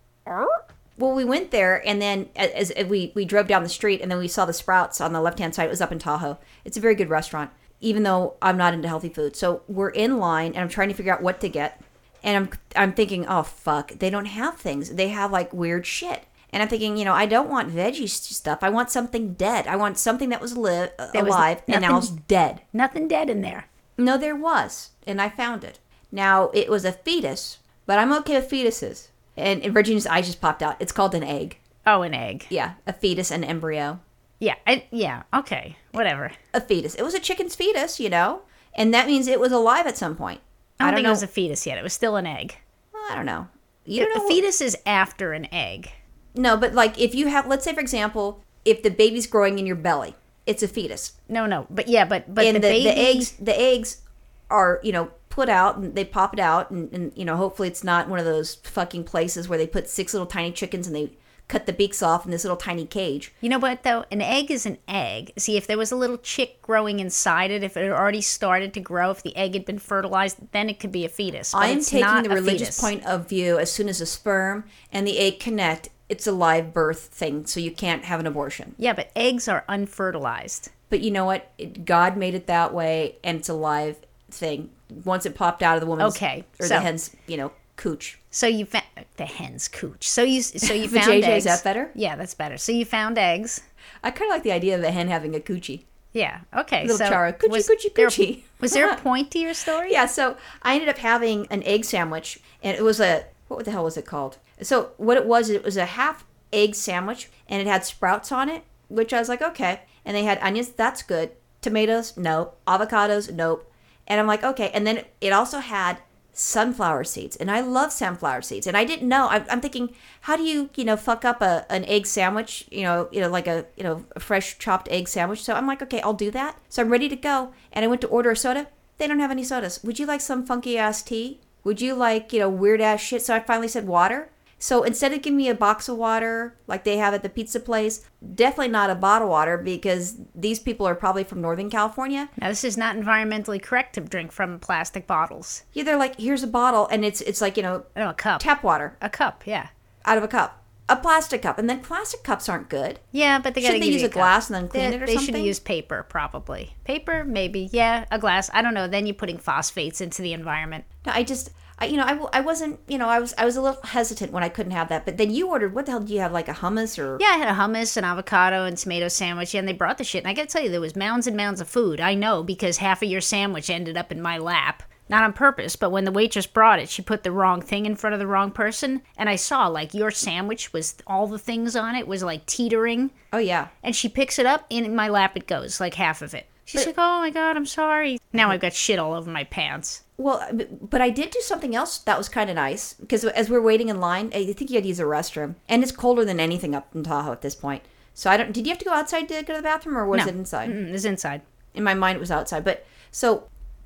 Well 0.97 1.13
we 1.13 1.23
went 1.23 1.51
there 1.51 1.85
and 1.87 2.01
then 2.01 2.27
as, 2.35 2.71
as 2.71 2.87
we 2.87 3.11
we 3.15 3.23
drove 3.25 3.47
down 3.47 3.63
the 3.63 3.69
street 3.69 4.01
and 4.01 4.09
then 4.11 4.17
we 4.19 4.27
saw 4.27 4.45
the 4.45 4.53
sprouts 4.53 4.99
on 5.01 5.13
the 5.13 5.21
left 5.21 5.39
hand 5.39 5.53
side. 5.55 5.65
It 5.65 5.69
was 5.69 5.81
up 5.81 5.91
in 5.91 5.99
tahoe. 5.99 6.37
It's 6.65 6.77
a 6.77 6.81
very 6.81 6.95
good 6.95 7.09
restaurant 7.09 7.51
even 7.79 8.01
though 8.01 8.33
i'm 8.41 8.57
not 8.57 8.73
into 8.73 8.87
healthy 8.87 9.09
food. 9.09 9.35
So 9.35 9.61
we're 9.67 9.89
in 9.91 10.17
line 10.17 10.53
and 10.53 10.57
i'm 10.57 10.69
trying 10.69 10.87
to 10.89 10.95
figure 10.95 11.13
out 11.13 11.21
what 11.21 11.39
to 11.41 11.49
get 11.49 11.79
and 12.23 12.35
i'm 12.35 12.49
i'm 12.75 12.93
thinking 12.93 13.27
oh 13.27 13.43
fuck 13.43 13.91
they 13.99 14.09
don't 14.09 14.25
have 14.25 14.57
things. 14.57 14.95
They 14.95 15.09
have 15.09 15.31
like 15.31 15.53
weird 15.53 15.85
shit. 15.85 16.23
And 16.51 16.63
i'm 16.63 16.69
thinking 16.69 16.97
you 16.97 17.05
know 17.05 17.13
i 17.13 17.27
don't 17.27 17.49
want 17.49 17.69
veggie 17.75 18.09
stuff. 18.09 18.59
I 18.63 18.69
want 18.69 18.89
something 18.89 19.33
dead. 19.35 19.67
I 19.67 19.75
want 19.75 19.99
something 19.99 20.29
that 20.29 20.41
was 20.41 20.57
li- 20.57 20.89
uh, 20.97 21.11
There 21.11 21.23
was 21.23 21.35
alive 21.35 21.61
and 21.67 21.81
now 21.83 21.97
it's 21.99 22.09
dead. 22.09 22.61
Nothing 22.73 23.07
dead 23.07 23.29
in 23.29 23.41
there. 23.41 23.65
no, 23.97 24.17
there 24.17 24.35
was, 24.35 24.91
and 25.05 25.21
I 25.21 25.29
found 25.29 25.63
it. 25.63 25.77
Now 26.11 26.49
it 26.53 26.69
was 26.69 26.85
a 26.85 26.91
fetus, 26.93 27.59
but 27.85 27.99
I'm 27.99 28.13
okay 28.13 28.39
with 28.39 28.49
fetuses. 28.49 29.09
And 29.37 29.61
in 29.61 29.71
Virginia's 29.73 30.07
eyes 30.07 30.25
just 30.25 30.41
popped 30.41 30.63
out. 30.63 30.75
It's 30.79 30.91
called 30.91 31.13
an 31.15 31.23
egg. 31.23 31.57
Oh, 31.85 32.01
an 32.01 32.13
egg. 32.13 32.45
Yeah, 32.49 32.73
a 32.85 32.91
fetus, 32.93 33.31
an 33.31 33.43
embryo, 33.45 33.99
Yeah, 34.39 34.55
I, 34.65 34.85
yeah. 34.91 35.23
Okay, 35.33 35.77
whatever. 35.93 36.31
a 36.53 36.59
fetus. 36.59 36.95
It 36.95 37.03
was 37.03 37.13
a 37.13 37.19
chicken's 37.19 37.55
fetus, 37.55 37.99
you 37.99 38.09
know, 38.09 38.41
and 38.75 38.93
that 38.93 39.07
means 39.07 39.27
it 39.27 39.39
was 39.39 39.51
alive 39.53 39.87
at 39.87 39.95
some 39.97 40.15
point. 40.15 40.41
I 40.79 40.83
don't, 40.83 40.87
I 40.87 40.91
don't 40.91 40.95
think 40.97 41.03
know. 41.05 41.09
it 41.09 41.13
was 41.13 41.23
a 41.23 41.27
fetus 41.27 41.65
yet. 41.65 41.77
It 41.77 41.83
was 41.83 41.93
still 41.93 42.15
an 42.17 42.25
egg. 42.27 42.57
Well, 42.93 43.03
I 43.09 43.15
don't 43.15 43.25
know. 43.25 43.47
You 43.85 44.03
don't 44.05 44.17
a 44.17 44.19
what- 44.19 44.27
fetus 44.33 44.59
is 44.59 44.77
after 44.85 45.31
an 45.33 45.47
egg. 45.53 45.91
no, 46.35 46.57
but 46.57 46.73
like 46.73 46.99
if 46.99 47.15
you 47.15 47.27
have, 47.27 47.47
let's 47.47 47.63
say 47.63 47.73
for 47.73 47.79
example, 47.79 48.43
if 48.65 48.83
the 48.83 48.89
baby's 48.91 49.27
growing 49.27 49.57
in 49.59 49.65
your 49.65 49.77
belly, 49.77 50.13
it's 50.45 50.61
a 50.63 50.67
fetus. 50.67 51.13
No, 51.29 51.45
no, 51.45 51.67
but 51.69 51.87
yeah, 51.87 52.03
but 52.05 52.33
but 52.33 52.43
and 52.45 52.55
the, 52.57 52.59
the, 52.59 52.67
baby. 52.67 52.83
the 52.83 52.97
eggs 52.97 53.31
the 53.39 53.57
eggs 53.59 54.01
are 54.49 54.79
you 54.83 54.91
know 54.91 55.09
put 55.37 55.49
out 55.49 55.77
and 55.77 55.93
they 55.93 56.03
pop 56.03 56.33
it 56.33 56.39
out 56.39 56.71
and, 56.71 56.91
and 56.91 57.11
you 57.15 57.23
know 57.23 57.35
hopefully 57.37 57.67
it's 57.67 57.83
not 57.83 58.09
one 58.09 58.17
of 58.17 58.25
those 58.25 58.55
fucking 58.55 59.03
places 59.03 59.47
where 59.47 59.57
they 59.59 59.67
put 59.67 59.87
six 59.87 60.11
little 60.11 60.25
tiny 60.25 60.51
chickens 60.51 60.87
and 60.87 60.95
they 60.95 61.11
cut 61.47 61.67
the 61.67 61.71
beaks 61.73 62.01
off 62.01 62.25
in 62.25 62.31
this 62.31 62.43
little 62.43 62.57
tiny 62.57 62.87
cage 62.87 63.31
You 63.39 63.49
know 63.49 63.59
what 63.59 63.83
though? 63.83 64.03
An 64.11 64.19
egg 64.19 64.49
is 64.49 64.65
an 64.65 64.79
egg. 64.87 65.31
See, 65.37 65.55
if 65.55 65.67
there 65.67 65.77
was 65.77 65.91
a 65.91 65.95
little 65.95 66.17
chick 66.17 66.59
growing 66.63 66.99
inside 66.99 67.51
it, 67.51 67.61
if 67.63 67.77
it 67.77 67.83
had 67.83 67.91
already 67.91 68.21
started 68.21 68.73
to 68.73 68.79
grow, 68.79 69.11
if 69.11 69.21
the 69.21 69.35
egg 69.37 69.53
had 69.53 69.63
been 69.63 69.77
fertilized, 69.77 70.37
then 70.53 70.69
it 70.71 70.79
could 70.79 70.91
be 70.91 71.05
a 71.05 71.09
fetus. 71.09 71.53
I'm 71.53 71.77
it's 71.77 71.89
taking 71.91 72.23
the 72.23 72.29
religious 72.29 72.69
fetus. 72.69 72.81
point 72.81 73.05
of 73.05 73.29
view 73.29 73.59
as 73.59 73.71
soon 73.71 73.87
as 73.89 73.99
the 73.99 74.07
sperm 74.07 74.63
and 74.91 75.05
the 75.07 75.19
egg 75.19 75.39
connect 75.39 75.89
it's 76.09 76.25
a 76.25 76.31
live 76.31 76.73
birth 76.73 77.01
thing 77.21 77.45
so 77.45 77.59
you 77.59 77.69
can't 77.71 78.05
have 78.05 78.19
an 78.19 78.25
abortion 78.25 78.73
Yeah, 78.77 78.93
but 78.93 79.11
eggs 79.15 79.47
are 79.47 79.63
unfertilized. 79.69 80.69
but 80.89 81.01
you 81.01 81.11
know 81.11 81.25
what 81.25 81.51
it, 81.59 81.85
god 81.85 82.17
made 82.17 82.33
it 82.33 82.47
that 82.47 82.73
way 82.73 83.17
and 83.23 83.37
it's 83.39 83.49
a 83.49 83.53
live 83.53 83.97
thing 84.31 84.69
once 85.05 85.25
it 85.25 85.35
popped 85.35 85.61
out 85.63 85.75
of 85.75 85.81
the 85.81 85.87
woman's 85.87 86.15
Okay, 86.15 86.43
or 86.59 86.65
so- 86.67 86.75
the 86.75 86.79
hen's 86.81 87.15
you 87.27 87.37
know 87.37 87.51
cooch 87.75 88.19
So 88.31 88.47
you 88.47 88.65
found 88.65 88.85
the 89.17 89.25
hen's 89.25 89.67
cooch. 89.67 90.07
So 90.09 90.23
you 90.23 90.41
so 90.41 90.73
you 90.73 90.87
found 90.97 91.05
JJ, 91.07 91.23
eggs. 91.23 91.37
is 91.37 91.43
that 91.45 91.63
better? 91.63 91.91
Yeah, 91.95 92.15
that's 92.15 92.33
better. 92.33 92.57
So 92.57 92.71
you 92.71 92.85
found 92.85 93.17
eggs. 93.17 93.61
i 94.03 94.09
kind 94.11 94.29
of 94.31 94.35
like 94.35 94.43
the 94.43 94.51
idea 94.51 94.75
of 94.77 94.83
a 94.83 94.91
hen 94.91 95.07
having 95.09 95.35
a 95.35 95.39
coochie 95.39 95.83
Yeah. 96.13 96.39
Okay. 96.55 96.81
Little 96.83 96.97
so 96.97 97.07
Chara, 97.09 97.33
coochie, 97.33 97.49
was 97.51 97.67
coochie, 97.67 97.93
there- 97.93 98.07
coochie. 98.07 98.43
was 98.59 98.71
there 98.73 98.89
a 98.91 98.95
point 99.07 99.29
to 99.31 99.39
your 99.39 99.53
story? 99.53 99.91
Yeah, 99.91 100.07
so 100.07 100.37
I 100.63 100.73
ended 100.73 100.89
up 100.89 100.97
having 100.97 101.45
an 101.51 101.61
egg 101.63 101.85
sandwich, 101.85 102.39
and 102.63 102.75
it 102.75 102.83
was 102.83 102.99
a 102.99 103.25
what 103.47 103.63
the 103.65 103.71
hell 103.71 103.83
was 103.83 103.95
it 103.97 104.05
called? 104.05 104.37
So 104.61 104.91
what 104.97 105.15
it 105.17 105.25
was, 105.27 105.49
it 105.51 105.63
was 105.63 105.77
a 105.77 105.85
half 105.85 106.25
egg 106.51 106.73
sandwich, 106.73 107.29
and 107.47 107.61
it 107.61 107.67
had 107.67 107.85
sprouts 107.85 108.31
on 108.31 108.49
it, 108.49 108.63
which 108.89 109.13
I 109.13 109.19
was 109.19 109.29
like, 109.29 109.41
okay. 109.41 109.81
And 110.03 110.15
they 110.17 110.23
had 110.23 110.39
onions, 110.41 110.69
that's 110.69 111.03
good. 111.03 111.31
Tomatoes, 111.61 112.17
nope. 112.17 112.57
Avocados, 112.65 113.31
nope. 113.31 113.66
And 114.07 114.19
I'm 114.19 114.27
like, 114.27 114.43
okay. 114.43 114.71
And 114.73 114.87
then 114.87 115.03
it 115.21 115.31
also 115.31 115.59
had 115.59 115.99
sunflower 116.33 117.03
seeds, 117.03 117.35
and 117.35 117.49
I 117.49 117.61
love 117.61 117.91
sunflower 117.91 118.43
seeds. 118.43 118.67
And 118.67 118.77
I 118.77 118.85
didn't 118.85 119.09
know. 119.09 119.27
I'm, 119.27 119.43
I'm 119.49 119.59
thinking, 119.59 119.93
how 120.21 120.37
do 120.37 120.43
you, 120.43 120.69
you 120.75 120.85
know, 120.85 120.95
fuck 120.95 121.25
up 121.25 121.41
a 121.41 121.65
an 121.69 121.83
egg 121.85 122.05
sandwich? 122.05 122.65
You 122.71 122.83
know, 122.83 123.09
you 123.11 123.19
know, 123.19 123.29
like 123.29 123.47
a 123.47 123.65
you 123.75 123.83
know 123.83 124.05
a 124.15 124.19
fresh 124.19 124.57
chopped 124.59 124.87
egg 124.89 125.07
sandwich. 125.07 125.43
So 125.43 125.53
I'm 125.53 125.67
like, 125.67 125.81
okay, 125.81 126.01
I'll 126.01 126.13
do 126.13 126.31
that. 126.31 126.59
So 126.69 126.81
I'm 126.81 126.89
ready 126.89 127.09
to 127.09 127.15
go, 127.15 127.53
and 127.73 127.83
I 127.83 127.87
went 127.87 128.01
to 128.01 128.07
order 128.07 128.31
a 128.31 128.35
soda. 128.35 128.67
They 128.97 129.07
don't 129.07 129.19
have 129.19 129.31
any 129.31 129.43
sodas. 129.43 129.83
Would 129.83 129.99
you 129.99 130.05
like 130.05 130.21
some 130.21 130.45
funky 130.45 130.77
ass 130.77 131.03
tea? 131.03 131.39
Would 131.63 131.81
you 131.81 131.95
like, 131.95 132.31
you 132.31 132.39
know, 132.39 132.49
weird 132.49 132.81
ass 132.81 133.01
shit? 133.01 133.21
So 133.21 133.35
I 133.35 133.39
finally 133.39 133.67
said 133.67 133.87
water. 133.87 134.29
So 134.59 134.83
instead 134.83 135.13
of 135.13 135.21
giving 135.21 135.37
me 135.37 135.49
a 135.49 135.53
box 135.55 135.87
of 135.87 135.97
water 135.97 136.55
like 136.65 136.83
they 136.83 136.97
have 136.97 137.13
at 137.13 137.21
the 137.21 137.29
pizza 137.29 137.59
place, 137.59 138.03
definitely 138.33 138.69
not 138.69 138.89
a 138.89 138.95
bottle 138.95 139.27
of 139.27 139.31
water 139.31 139.57
because 139.57 140.17
these 140.33 140.59
people 140.59 140.87
are 140.87 140.95
probably 140.95 141.23
from 141.23 141.41
Northern 141.41 141.69
California. 141.69 142.29
Now 142.41 142.49
this 142.49 142.63
is 142.63 142.75
not 142.77 142.95
environmentally 142.95 143.61
correct 143.61 143.93
to 143.95 144.01
drink 144.01 144.31
from 144.31 144.59
plastic 144.59 145.05
bottles. 145.05 145.63
Yeah, 145.73 145.83
they're 145.83 145.97
like, 145.97 146.19
here's 146.19 146.41
a 146.43 146.47
bottle, 146.47 146.87
and 146.87 147.05
it's 147.05 147.21
it's 147.21 147.39
like 147.41 147.55
you 147.55 147.63
know 147.63 147.83
No, 147.95 148.09
a 148.09 148.13
cup. 148.13 148.41
tap 148.41 148.63
water 148.63 148.97
A 149.01 149.09
cup. 149.09 149.43
Yeah. 149.45 149.67
out 150.05 150.17
of 150.17 150.23
a 150.23 150.27
cup, 150.27 150.63
a 150.89 150.95
plastic 150.95 151.43
cup, 151.43 151.59
and 151.59 151.69
then 151.69 151.81
plastic 151.81 152.23
cups 152.23 152.49
aren't 152.49 152.69
good. 152.69 152.99
Yeah, 153.11 153.37
but 153.39 153.53
they 153.53 153.61
got 153.61 153.67
to 153.67 153.73
Shouldn't 153.75 153.83
they 153.85 153.91
use 153.91 154.01
a 154.03 154.07
cup. 154.07 154.13
glass 154.13 154.49
and 154.49 154.55
then 154.55 154.67
clean 154.69 154.89
they, 154.89 154.95
it 154.95 155.01
or 155.03 155.07
something? 155.07 155.33
they 155.33 155.39
should 155.39 155.45
use 155.45 155.59
paper, 155.59 156.03
probably. 156.09 156.75
Paper, 156.83 157.23
maybe. 157.25 157.69
Yeah, 157.71 158.05
a 158.09 158.17
glass. 158.17 158.49
I 158.53 158.61
don't 158.63 158.73
know. 158.73 158.87
Then 158.87 159.05
you're 159.05 159.13
putting 159.13 159.37
phosphates 159.37 160.01
into 160.01 160.21
the 160.23 160.33
environment. 160.33 160.85
No, 161.05 161.11
I 161.13 161.23
just, 161.23 161.51
I, 161.79 161.85
you 161.85 161.97
know, 161.97 162.03
I, 162.03 162.39
I 162.39 162.41
wasn't, 162.41 162.79
you 162.87 162.97
know, 162.97 163.07
I 163.07 163.19
was 163.19 163.33
I 163.37 163.45
was 163.45 163.55
a 163.55 163.61
little 163.61 163.81
hesitant 163.83 164.31
when 164.31 164.43
I 164.43 164.49
couldn't 164.49 164.71
have 164.71 164.89
that. 164.89 165.05
But 165.05 165.17
then 165.17 165.31
you 165.31 165.49
ordered, 165.49 165.75
what 165.75 165.85
the 165.85 165.91
hell 165.91 166.01
do 166.01 166.13
you 166.13 166.21
have, 166.21 166.31
like 166.31 166.47
a 166.47 166.53
hummus 166.53 166.97
or? 166.97 167.17
Yeah, 167.19 167.27
I 167.27 167.37
had 167.37 167.49
a 167.49 167.59
hummus, 167.59 167.97
an 167.97 168.03
avocado, 168.03 168.65
and 168.65 168.77
tomato 168.77 169.07
sandwich. 169.07 169.53
Yeah, 169.53 169.59
and 169.59 169.67
they 169.67 169.73
brought 169.73 169.97
the 169.97 170.03
shit. 170.03 170.23
And 170.23 170.29
I 170.29 170.33
got 170.33 170.49
to 170.49 170.53
tell 170.53 170.63
you, 170.63 170.69
there 170.69 170.81
was 170.81 170.95
mounds 170.95 171.27
and 171.27 171.37
mounds 171.37 171.61
of 171.61 171.67
food. 171.67 172.01
I 172.01 172.15
know 172.15 172.43
because 172.43 172.77
half 172.77 173.01
of 173.03 173.09
your 173.09 173.21
sandwich 173.21 173.69
ended 173.69 173.97
up 173.97 174.11
in 174.11 174.21
my 174.21 174.37
lap. 174.37 174.83
Not 175.09 175.23
on 175.23 175.31
purpose, 175.31 175.77
but 175.77 175.91
when 175.91 176.03
the 176.03 176.11
waitress 176.11 176.47
brought 176.47 176.79
it, 176.79 176.89
she 176.89 177.01
put 177.01 177.23
the 177.23 177.31
wrong 177.31 177.61
thing 177.61 177.85
in 177.85 177.95
front 177.95 178.13
of 178.13 178.19
the 178.19 178.27
wrong 178.27 178.51
person. 178.51 179.03
And 179.15 179.29
I 179.29 179.37
saw, 179.37 179.67
like, 179.67 179.93
your 179.93 180.11
sandwich 180.11 180.73
was 180.73 180.95
all 181.07 181.27
the 181.27 181.39
things 181.39 181.77
on 181.77 181.95
it 181.95 182.09
was 182.09 182.23
like 182.23 182.45
teetering. 182.45 183.11
Oh 183.31 183.37
yeah. 183.37 183.69
And 183.81 183.95
she 183.95 184.09
picks 184.09 184.37
it 184.37 184.45
up, 184.45 184.65
and 184.69 184.85
in 184.85 184.95
my 184.95 185.07
lap 185.07 185.37
it 185.37 185.47
goes, 185.47 185.79
like 185.79 185.93
half 185.93 186.21
of 186.21 186.33
it. 186.33 186.49
She's 186.67 186.85
like, 186.85 186.95
oh 186.97 187.19
my 187.21 187.29
God, 187.29 187.55
I'm 187.55 187.65
sorry. 187.65 188.19
Now 188.33 188.51
I've 188.51 188.59
got 188.59 188.73
shit 188.73 188.99
all 188.99 189.13
over 189.13 189.31
my 189.31 189.45
pants. 189.45 190.03
Well, 190.17 190.45
but- 190.53 190.89
but 190.89 191.01
I 191.01 191.09
did 191.09 191.31
do 191.31 191.39
something 191.41 191.75
else 191.75 191.97
that 191.99 192.17
was 192.17 192.27
kind 192.29 192.49
of 192.49 192.55
nice 192.55 192.93
because 192.93 193.23
as 193.23 193.49
we're 193.49 193.61
waiting 193.61 193.89
in 193.89 193.99
line, 193.99 194.31
I 194.35 194.51
think 194.53 194.69
you 194.69 194.75
had 194.75 194.83
to 194.83 194.87
use 194.89 194.99
a 194.99 195.03
restroom, 195.03 195.55
and 195.69 195.81
it's 195.81 195.91
colder 195.91 196.25
than 196.25 196.39
anything 196.39 196.75
up 196.75 196.93
in 196.93 197.03
Tahoe 197.03 197.31
at 197.31 197.41
this 197.41 197.55
point. 197.55 197.83
So 198.13 198.29
I 198.29 198.37
don't. 198.37 198.51
Did 198.51 198.65
you 198.65 198.71
have 198.71 198.79
to 198.79 198.85
go 198.85 198.91
outside 198.93 199.27
to 199.29 199.43
go 199.43 199.53
to 199.53 199.59
the 199.59 199.61
bathroom, 199.61 199.97
or 199.97 200.05
was 200.05 200.19
No. 200.25 200.27
it 200.27 200.35
inside? 200.35 200.69
Mm, 200.71 200.93
it's 200.93 201.05
inside. 201.05 201.41
In 201.73 201.83
my 201.83 201.93
mind, 201.93 202.17
it 202.17 202.19
was 202.19 202.31
outside. 202.31 202.63
But 202.65 202.85
so, 203.11 203.43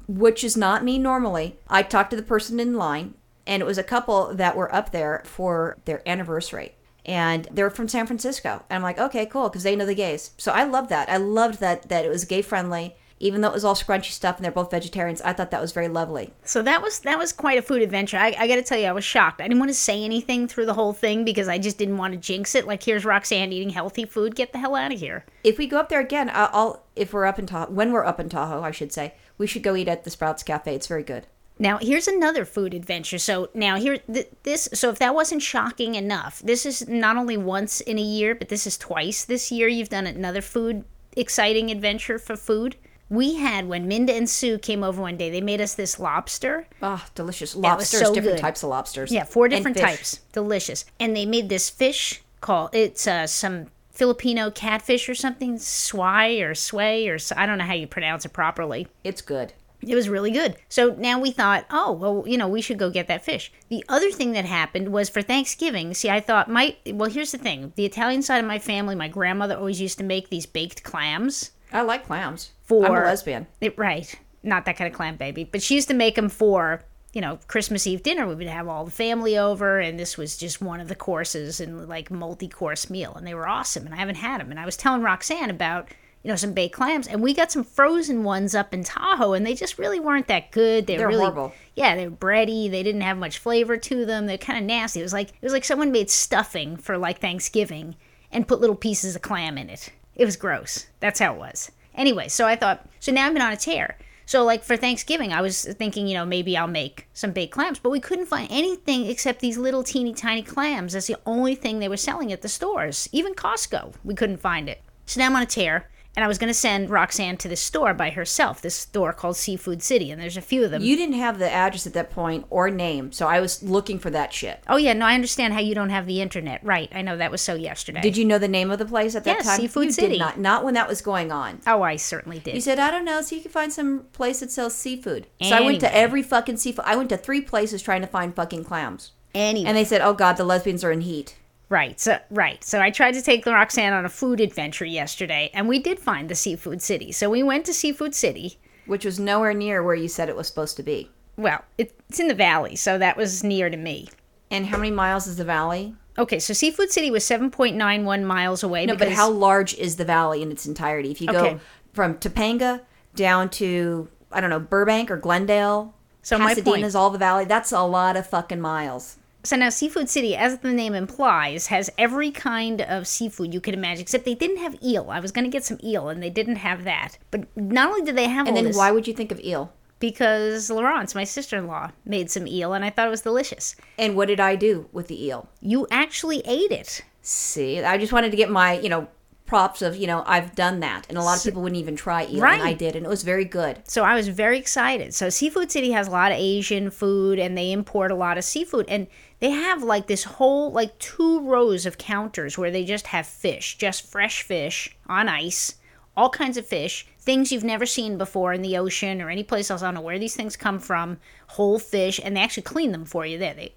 which 0.07 0.43
is 0.43 0.55
not 0.57 0.83
me 0.83 0.97
normally. 0.97 1.57
I 1.69 1.83
talked 1.83 2.09
to 2.11 2.15
the 2.15 2.23
person 2.23 2.59
in 2.59 2.75
line, 2.75 3.13
and 3.45 3.61
it 3.61 3.65
was 3.65 3.77
a 3.77 3.83
couple 3.83 4.33
that 4.33 4.55
were 4.55 4.73
up 4.73 4.91
there 4.91 5.21
for 5.25 5.77
their 5.85 6.01
anniversary. 6.07 6.75
And 7.05 7.47
they're 7.51 7.69
from 7.69 7.87
San 7.87 8.05
Francisco. 8.07 8.63
And 8.69 8.77
I'm 8.77 8.83
like, 8.83 8.99
okay, 8.99 9.25
cool, 9.25 9.49
because 9.49 9.63
they 9.63 9.75
know 9.75 9.85
the 9.85 9.95
gays. 9.95 10.31
So 10.37 10.51
I 10.51 10.63
love 10.63 10.89
that. 10.89 11.09
I 11.09 11.17
loved 11.17 11.59
that 11.59 11.89
that 11.89 12.05
it 12.05 12.09
was 12.09 12.25
gay 12.25 12.41
friendly, 12.43 12.95
even 13.19 13.41
though 13.41 13.47
it 13.49 13.53
was 13.53 13.65
all 13.65 13.73
scrunchy 13.75 14.11
stuff 14.11 14.35
and 14.35 14.45
they're 14.45 14.51
both 14.51 14.69
vegetarians. 14.71 15.21
I 15.21 15.33
thought 15.33 15.49
that 15.51 15.61
was 15.61 15.71
very 15.71 15.87
lovely. 15.87 16.33
So 16.43 16.61
that 16.61 16.81
was 16.83 16.99
that 16.99 17.17
was 17.17 17.33
quite 17.33 17.57
a 17.57 17.61
food 17.63 17.81
adventure. 17.81 18.17
I, 18.17 18.35
I 18.37 18.47
got 18.47 18.55
to 18.57 18.61
tell 18.61 18.77
you, 18.77 18.85
I 18.85 18.91
was 18.91 19.03
shocked. 19.03 19.41
I 19.41 19.47
didn't 19.47 19.59
want 19.59 19.69
to 19.69 19.75
say 19.75 20.03
anything 20.03 20.47
through 20.47 20.67
the 20.67 20.75
whole 20.75 20.93
thing 20.93 21.25
because 21.25 21.47
I 21.47 21.57
just 21.57 21.77
didn't 21.79 21.97
want 21.97 22.13
to 22.13 22.19
jinx 22.19 22.53
it. 22.53 22.67
Like, 22.67 22.83
here's 22.83 23.03
Roxanne 23.05 23.51
eating 23.51 23.69
healthy 23.71 24.05
food. 24.05 24.35
Get 24.35 24.51
the 24.51 24.59
hell 24.59 24.75
out 24.75 24.93
of 24.93 24.99
here. 24.99 25.25
If 25.43 25.57
we 25.57 25.65
go 25.67 25.77
up 25.79 25.89
there 25.89 25.99
again, 26.01 26.29
I- 26.29 26.49
I'll 26.51 26.83
if 26.95 27.13
we're 27.13 27.25
up 27.25 27.39
in 27.39 27.47
Tahoe, 27.47 27.71
when 27.71 27.91
we're 27.91 28.05
up 28.05 28.19
in 28.19 28.29
Tahoe, 28.29 28.61
I 28.61 28.71
should 28.71 28.91
say, 28.93 29.15
we 29.39 29.47
should 29.47 29.63
go 29.63 29.75
eat 29.75 29.87
at 29.87 30.03
the 30.03 30.09
Sprouts 30.11 30.43
Cafe. 30.43 30.75
It's 30.75 30.87
very 30.87 31.03
good. 31.03 31.25
Now, 31.61 31.77
here's 31.77 32.07
another 32.07 32.43
food 32.43 32.73
adventure. 32.73 33.19
So 33.19 33.49
now 33.53 33.75
here, 33.75 33.99
th- 34.11 34.31
this. 34.41 34.67
So 34.73 34.89
if 34.89 34.97
that 34.97 35.13
wasn't 35.13 35.43
shocking 35.43 35.93
enough, 35.93 36.39
this 36.39 36.65
is 36.65 36.87
not 36.87 37.17
only 37.17 37.37
once 37.37 37.81
in 37.81 37.99
a 37.99 38.01
year, 38.01 38.33
but 38.33 38.49
this 38.49 38.65
is 38.65 38.79
twice 38.79 39.23
this 39.23 39.51
year. 39.51 39.67
You've 39.67 39.89
done 39.89 40.07
another 40.07 40.41
food 40.41 40.85
exciting 41.15 41.69
adventure 41.69 42.17
for 42.17 42.35
food. 42.35 42.77
We 43.09 43.35
had 43.35 43.67
when 43.67 43.87
Minda 43.87 44.13
and 44.15 44.27
Sue 44.27 44.57
came 44.57 44.83
over 44.83 45.03
one 45.03 45.17
day. 45.17 45.29
They 45.29 45.41
made 45.41 45.61
us 45.61 45.75
this 45.75 45.99
lobster. 45.99 46.65
Oh, 46.81 47.05
delicious 47.13 47.55
lobsters, 47.55 47.99
so 47.99 48.13
different 48.13 48.37
good. 48.37 48.41
types 48.41 48.63
of 48.63 48.69
lobsters. 48.69 49.11
Yeah, 49.11 49.25
four 49.25 49.47
different 49.47 49.77
types. 49.77 50.21
Delicious. 50.31 50.85
And 50.99 51.15
they 51.15 51.27
made 51.27 51.49
this 51.49 51.69
fish 51.69 52.23
called 52.39 52.71
it's 52.73 53.05
uh, 53.05 53.27
some 53.27 53.67
Filipino 53.91 54.49
catfish 54.49 55.07
or 55.07 55.13
something, 55.13 55.57
swai 55.57 56.41
or 56.41 56.55
sway 56.55 57.07
or 57.07 57.19
I 57.37 57.45
don't 57.45 57.59
know 57.59 57.65
how 57.65 57.73
you 57.73 57.85
pronounce 57.85 58.25
it 58.25 58.33
properly. 58.33 58.87
It's 59.03 59.21
good. 59.21 59.53
It 59.81 59.95
was 59.95 60.09
really 60.09 60.31
good. 60.31 60.55
So 60.69 60.95
now 60.97 61.19
we 61.19 61.31
thought, 61.31 61.65
oh, 61.71 61.91
well, 61.91 62.23
you 62.27 62.37
know, 62.37 62.47
we 62.47 62.61
should 62.61 62.77
go 62.77 62.89
get 62.89 63.07
that 63.07 63.25
fish. 63.25 63.51
The 63.69 63.83
other 63.89 64.11
thing 64.11 64.33
that 64.33 64.45
happened 64.45 64.89
was 64.89 65.09
for 65.09 65.21
Thanksgiving. 65.21 65.93
See, 65.93 66.09
I 66.09 66.19
thought, 66.19 66.49
my, 66.49 66.75
well, 66.87 67.09
here's 67.09 67.31
the 67.31 67.37
thing 67.37 67.73
the 67.75 67.85
Italian 67.85 68.21
side 68.21 68.39
of 68.39 68.45
my 68.45 68.59
family, 68.59 68.95
my 68.95 69.07
grandmother 69.07 69.55
always 69.55 69.81
used 69.81 69.97
to 69.97 70.03
make 70.03 70.29
these 70.29 70.45
baked 70.45 70.83
clams. 70.83 71.51
I 71.73 71.81
like 71.81 72.05
clams. 72.05 72.51
For 72.63 72.85
I'm 72.85 72.91
a 72.91 73.05
lesbian. 73.05 73.47
It, 73.59 73.77
right. 73.77 74.13
Not 74.43 74.65
that 74.65 74.77
kind 74.77 74.91
of 74.91 74.95
clam 74.95 75.17
baby. 75.17 75.43
But 75.43 75.61
she 75.61 75.75
used 75.75 75.87
to 75.87 75.93
make 75.93 76.15
them 76.15 76.29
for, 76.29 76.83
you 77.13 77.21
know, 77.21 77.39
Christmas 77.47 77.87
Eve 77.87 78.03
dinner. 78.03 78.27
We 78.27 78.35
would 78.35 78.47
have 78.47 78.67
all 78.67 78.85
the 78.85 78.91
family 78.91 79.37
over, 79.37 79.79
and 79.79 79.99
this 79.99 80.17
was 80.17 80.37
just 80.37 80.61
one 80.61 80.79
of 80.79 80.87
the 80.87 80.95
courses 80.95 81.59
and 81.59 81.87
like 81.87 82.11
multi 82.11 82.47
course 82.47 82.89
meal. 82.89 83.13
And 83.13 83.25
they 83.25 83.33
were 83.33 83.47
awesome. 83.47 83.85
And 83.85 83.95
I 83.95 83.97
haven't 83.97 84.15
had 84.15 84.41
them. 84.41 84.51
And 84.51 84.59
I 84.59 84.65
was 84.65 84.77
telling 84.77 85.01
Roxanne 85.01 85.49
about, 85.49 85.89
you 86.23 86.29
know, 86.29 86.35
some 86.35 86.53
baked 86.53 86.75
clams. 86.75 87.07
And 87.07 87.21
we 87.21 87.33
got 87.33 87.51
some 87.51 87.63
frozen 87.63 88.23
ones 88.23 88.53
up 88.53 88.73
in 88.73 88.83
Tahoe, 88.83 89.33
and 89.33 89.45
they 89.45 89.55
just 89.55 89.79
really 89.79 89.99
weren't 89.99 90.27
that 90.27 90.51
good. 90.51 90.87
They 90.87 90.97
They're 90.97 91.07
were 91.07 91.13
really, 91.13 91.21
horrible. 91.21 91.53
Yeah, 91.75 91.95
they 91.95 92.07
were 92.07 92.15
bready. 92.15 92.69
They 92.69 92.83
didn't 92.83 93.01
have 93.01 93.17
much 93.17 93.39
flavor 93.39 93.77
to 93.77 94.05
them. 94.05 94.27
They're 94.27 94.37
kind 94.37 94.59
of 94.59 94.65
nasty. 94.65 94.99
It 94.99 95.03
was 95.03 95.13
like 95.13 95.29
it 95.29 95.43
was 95.43 95.53
like 95.53 95.65
someone 95.65 95.91
made 95.91 96.09
stuffing 96.09 96.77
for 96.77 96.97
like 96.97 97.19
Thanksgiving 97.19 97.95
and 98.31 98.47
put 98.47 98.61
little 98.61 98.75
pieces 98.75 99.15
of 99.15 99.21
clam 99.21 99.57
in 99.57 99.69
it. 99.69 99.91
It 100.15 100.25
was 100.25 100.35
gross. 100.35 100.87
That's 100.99 101.19
how 101.19 101.33
it 101.33 101.39
was. 101.39 101.71
Anyway, 101.95 102.27
so 102.27 102.47
I 102.47 102.55
thought, 102.55 102.87
so 102.99 103.11
now 103.11 103.27
I've 103.27 103.33
been 103.33 103.41
on 103.41 103.51
a 103.51 103.57
tear. 103.57 103.97
So, 104.25 104.45
like 104.45 104.63
for 104.63 104.77
Thanksgiving, 104.77 105.33
I 105.33 105.41
was 105.41 105.65
thinking, 105.65 106.07
you 106.07 106.13
know, 106.13 106.25
maybe 106.25 106.55
I'll 106.55 106.67
make 106.67 107.07
some 107.13 107.31
baked 107.31 107.53
clams, 107.53 107.79
but 107.79 107.89
we 107.89 107.99
couldn't 107.99 108.27
find 108.27 108.47
anything 108.49 109.07
except 109.07 109.41
these 109.41 109.57
little 109.57 109.83
teeny 109.83 110.13
tiny 110.13 110.41
clams. 110.41 110.93
That's 110.93 111.07
the 111.07 111.17
only 111.25 111.53
thing 111.53 111.79
they 111.79 111.89
were 111.89 111.97
selling 111.97 112.31
at 112.31 112.41
the 112.41 112.47
stores. 112.47 113.09
Even 113.11 113.33
Costco, 113.33 113.93
we 114.05 114.15
couldn't 114.15 114.37
find 114.37 114.69
it. 114.69 114.81
So 115.05 115.19
now 115.19 115.25
I'm 115.25 115.35
on 115.35 115.41
a 115.41 115.45
tear, 115.45 115.89
and 116.15 116.25
I 116.25 116.27
was 116.27 116.37
going 116.37 116.49
to 116.49 116.53
send 116.53 116.89
Roxanne 116.89 117.37
to 117.37 117.47
this 117.47 117.61
store 117.61 117.93
by 117.93 118.09
herself, 118.09 118.61
this 118.61 118.75
store 118.75 119.13
called 119.13 119.37
Seafood 119.37 119.81
City, 119.81 120.11
and 120.11 120.21
there's 120.21 120.35
a 120.37 120.41
few 120.41 120.65
of 120.65 120.71
them. 120.71 120.81
You 120.81 120.95
didn't 120.97 121.15
have 121.15 121.39
the 121.39 121.49
address 121.49 121.87
at 121.87 121.93
that 121.93 122.09
point 122.11 122.45
or 122.49 122.69
name, 122.69 123.11
so 123.11 123.27
I 123.27 123.39
was 123.39 123.63
looking 123.63 123.97
for 123.97 124.09
that 124.09 124.33
shit. 124.33 124.61
oh, 124.67 124.75
yeah, 124.77 124.91
no, 124.93 125.05
I 125.05 125.15
understand 125.15 125.53
how 125.53 125.59
you 125.61 125.73
don't 125.73 125.89
have 125.89 126.05
the 126.05 126.21
internet. 126.21 126.63
Right, 126.63 126.89
I 126.93 127.01
know 127.01 127.15
that 127.17 127.31
was 127.31 127.41
so 127.41 127.55
yesterday. 127.55 128.01
Did 128.01 128.17
you 128.17 128.25
know 128.25 128.37
the 128.37 128.47
name 128.47 128.71
of 128.71 128.79
the 128.79 128.85
place 128.85 129.15
at 129.15 129.23
that 129.23 129.37
Yes, 129.37 129.45
time? 129.45 129.59
Seafood 129.61 129.85
you 129.85 129.91
City. 129.91 130.09
Did 130.13 130.19
not. 130.19 130.37
Not 130.39 130.65
when 130.65 130.73
that 130.73 130.87
was 130.89 131.01
going 131.01 131.31
on. 131.31 131.61
Oh, 131.65 131.81
I 131.81 131.95
certainly 131.95 132.39
did. 132.39 132.55
You 132.55 132.61
said, 132.61 132.77
I 132.79 132.91
don't 132.91 133.05
know, 133.05 133.21
so 133.21 133.35
you 133.35 133.41
can 133.41 133.51
find 133.51 133.71
some 133.71 134.05
place 134.11 134.41
that 134.41 134.51
sells 134.51 134.75
seafood. 134.75 135.27
So 135.41 135.55
I 135.55 135.61
went 135.61 135.79
to 135.79 135.95
every 135.95 136.23
fucking 136.23 136.57
seafood. 136.57 136.85
I 136.85 136.95
went 136.97 137.09
to 137.09 137.17
three 137.17 137.41
places 137.41 137.81
trying 137.81 138.01
to 138.01 138.07
find 138.07 138.35
fucking 138.35 138.65
clams. 138.65 139.11
anyway. 139.33 139.67
And 139.67 139.77
they 139.77 139.85
said, 139.85 140.01
oh 140.01 140.13
God, 140.13 140.35
the 140.35 140.43
lesbians 140.43 140.83
are 140.83 140.91
in 140.91 141.01
heat. 141.01 141.37
Right. 141.71 141.97
So 142.01 142.19
right. 142.29 142.61
So 142.65 142.81
I 142.81 142.91
tried 142.91 143.13
to 143.13 143.21
take 143.21 143.45
Roxanne 143.45 143.93
on 143.93 144.03
a 144.03 144.09
food 144.09 144.41
adventure 144.41 144.83
yesterday, 144.83 145.49
and 145.53 145.69
we 145.69 145.79
did 145.79 145.99
find 145.99 146.27
the 146.27 146.35
Seafood 146.35 146.81
City. 146.81 147.13
So 147.13 147.29
we 147.29 147.43
went 147.43 147.65
to 147.65 147.73
Seafood 147.73 148.13
City. 148.13 148.59
Which 148.87 149.05
was 149.05 149.21
nowhere 149.21 149.53
near 149.53 149.81
where 149.81 149.95
you 149.95 150.09
said 150.09 150.27
it 150.27 150.35
was 150.35 150.47
supposed 150.47 150.75
to 150.77 150.83
be. 150.83 151.09
Well, 151.37 151.63
it's 151.77 152.19
in 152.19 152.27
the 152.27 152.33
valley, 152.33 152.75
so 152.75 152.97
that 152.97 153.15
was 153.15 153.41
near 153.41 153.69
to 153.69 153.77
me. 153.77 154.09
And 154.51 154.65
how 154.65 154.77
many 154.77 154.91
miles 154.91 155.27
is 155.27 155.37
the 155.37 155.45
valley? 155.45 155.95
Okay, 156.17 156.39
so 156.39 156.53
Seafood 156.53 156.91
City 156.91 157.09
was 157.09 157.23
7.91 157.23 158.25
miles 158.25 158.63
away. 158.63 158.85
No, 158.85 158.97
but 158.97 159.09
how 159.13 159.29
large 159.29 159.73
is 159.75 159.95
the 159.95 160.03
valley 160.03 160.41
in 160.41 160.51
its 160.51 160.65
entirety? 160.65 161.09
If 161.11 161.21
you 161.21 161.29
Okay. 161.29 161.53
go 161.53 161.59
from 161.93 162.15
Topanga 162.15 162.81
down 163.15 163.47
to, 163.51 164.09
I 164.29 164.41
don't 164.41 164.49
know, 164.49 164.59
Burbank 164.59 165.09
or 165.09 165.15
Glendale, 165.15 165.93
So 166.21 166.37
my 166.37 166.53
point- 166.53 166.93
all 166.95 167.11
the 167.11 167.17
valley, 167.17 167.45
that's 167.45 167.71
a 167.71 167.83
lot 167.83 168.17
of 168.17 168.27
fucking 168.27 168.59
miles. 168.59 169.15
So 169.43 169.55
now 169.55 169.69
Seafood 169.69 170.09
City, 170.09 170.35
as 170.35 170.59
the 170.59 170.71
name 170.71 170.93
implies, 170.93 171.67
has 171.67 171.89
every 171.97 172.31
kind 172.31 172.81
of 172.81 173.07
seafood 173.07 173.53
you 173.53 173.61
could 173.61 173.73
imagine, 173.73 174.01
except 174.01 174.25
they 174.25 174.35
didn't 174.35 174.57
have 174.57 174.77
eel. 174.83 175.09
I 175.09 175.19
was 175.19 175.31
going 175.31 175.45
to 175.45 175.51
get 175.51 175.63
some 175.63 175.79
eel, 175.83 176.09
and 176.09 176.21
they 176.21 176.29
didn't 176.29 176.57
have 176.57 176.83
that. 176.83 177.17
But 177.31 177.45
not 177.55 177.89
only 177.89 178.05
did 178.05 178.15
they 178.15 178.27
have 178.27 178.47
And 178.47 178.55
all 178.55 178.63
then 178.63 178.65
this, 178.65 178.77
why 178.77 178.91
would 178.91 179.07
you 179.07 179.13
think 179.13 179.31
of 179.31 179.39
eel? 179.39 179.73
because 180.01 180.69
Laurence, 180.69 181.15
my 181.15 181.23
sister-in-law, 181.23 181.91
made 182.03 182.29
some 182.29 182.45
eel, 182.45 182.73
and 182.73 182.83
I 182.83 182.89
thought 182.89 183.07
it 183.07 183.11
was 183.11 183.21
delicious. 183.21 183.77
And 183.97 184.17
what 184.17 184.27
did 184.27 184.41
I 184.41 184.57
do 184.57 184.89
with 184.91 185.07
the 185.07 185.25
eel? 185.25 185.47
You 185.61 185.87
actually 185.89 186.41
ate 186.45 186.71
it. 186.71 187.05
See, 187.21 187.81
I 187.81 187.97
just 187.97 188.11
wanted 188.11 188.31
to 188.31 188.37
get 188.37 188.49
my, 188.49 188.79
you 188.79 188.89
know, 188.89 189.07
props 189.51 189.81
of, 189.81 189.97
you 189.97 190.07
know, 190.07 190.23
I've 190.25 190.55
done 190.55 190.79
that. 190.79 191.05
And 191.09 191.17
a 191.17 191.21
lot 191.21 191.37
of 191.37 191.43
people 191.43 191.61
wouldn't 191.61 191.77
even 191.77 191.97
try 191.97 192.25
eel. 192.25 192.41
And 192.41 192.63
I 192.63 192.71
did, 192.71 192.95
and 192.95 193.05
it 193.05 193.09
was 193.09 193.23
very 193.23 193.43
good. 193.43 193.81
So 193.83 194.05
I 194.05 194.15
was 194.15 194.29
very 194.29 194.57
excited. 194.57 195.13
So 195.13 195.29
Seafood 195.29 195.69
City 195.69 195.91
has 195.91 196.07
a 196.07 196.11
lot 196.11 196.31
of 196.31 196.37
Asian 196.37 196.89
food 196.89 197.37
and 197.37 197.57
they 197.57 197.73
import 197.73 198.11
a 198.11 198.15
lot 198.15 198.37
of 198.37 198.45
seafood 198.45 198.85
and 198.87 199.07
they 199.41 199.49
have 199.49 199.83
like 199.83 200.07
this 200.07 200.23
whole 200.23 200.71
like 200.71 200.97
two 200.99 201.41
rows 201.41 201.85
of 201.85 201.97
counters 201.97 202.57
where 202.57 202.71
they 202.71 202.85
just 202.85 203.07
have 203.07 203.27
fish, 203.27 203.77
just 203.77 204.09
fresh 204.09 204.41
fish 204.41 204.95
on 205.07 205.27
ice, 205.27 205.75
all 206.15 206.29
kinds 206.29 206.57
of 206.57 206.65
fish, 206.65 207.07
things 207.19 207.51
you've 207.51 207.63
never 207.63 207.85
seen 207.85 208.17
before 208.17 208.53
in 208.53 208.61
the 208.61 208.77
ocean 208.77 209.21
or 209.21 209.29
any 209.29 209.43
place 209.43 209.71
else. 209.71 209.81
I 209.81 209.85
don't 209.85 209.95
know 209.95 210.01
where 210.01 210.19
these 210.19 210.35
things 210.35 210.57
come 210.57 210.79
from, 210.79 211.19
whole 211.47 211.79
fish, 211.79 212.19
and 212.23 212.35
they 212.35 212.41
actually 212.41 212.63
clean 212.63 212.91
them 212.91 213.05
for 213.05 213.25
you 213.25 213.37
there. 213.37 213.53
They 213.53 213.73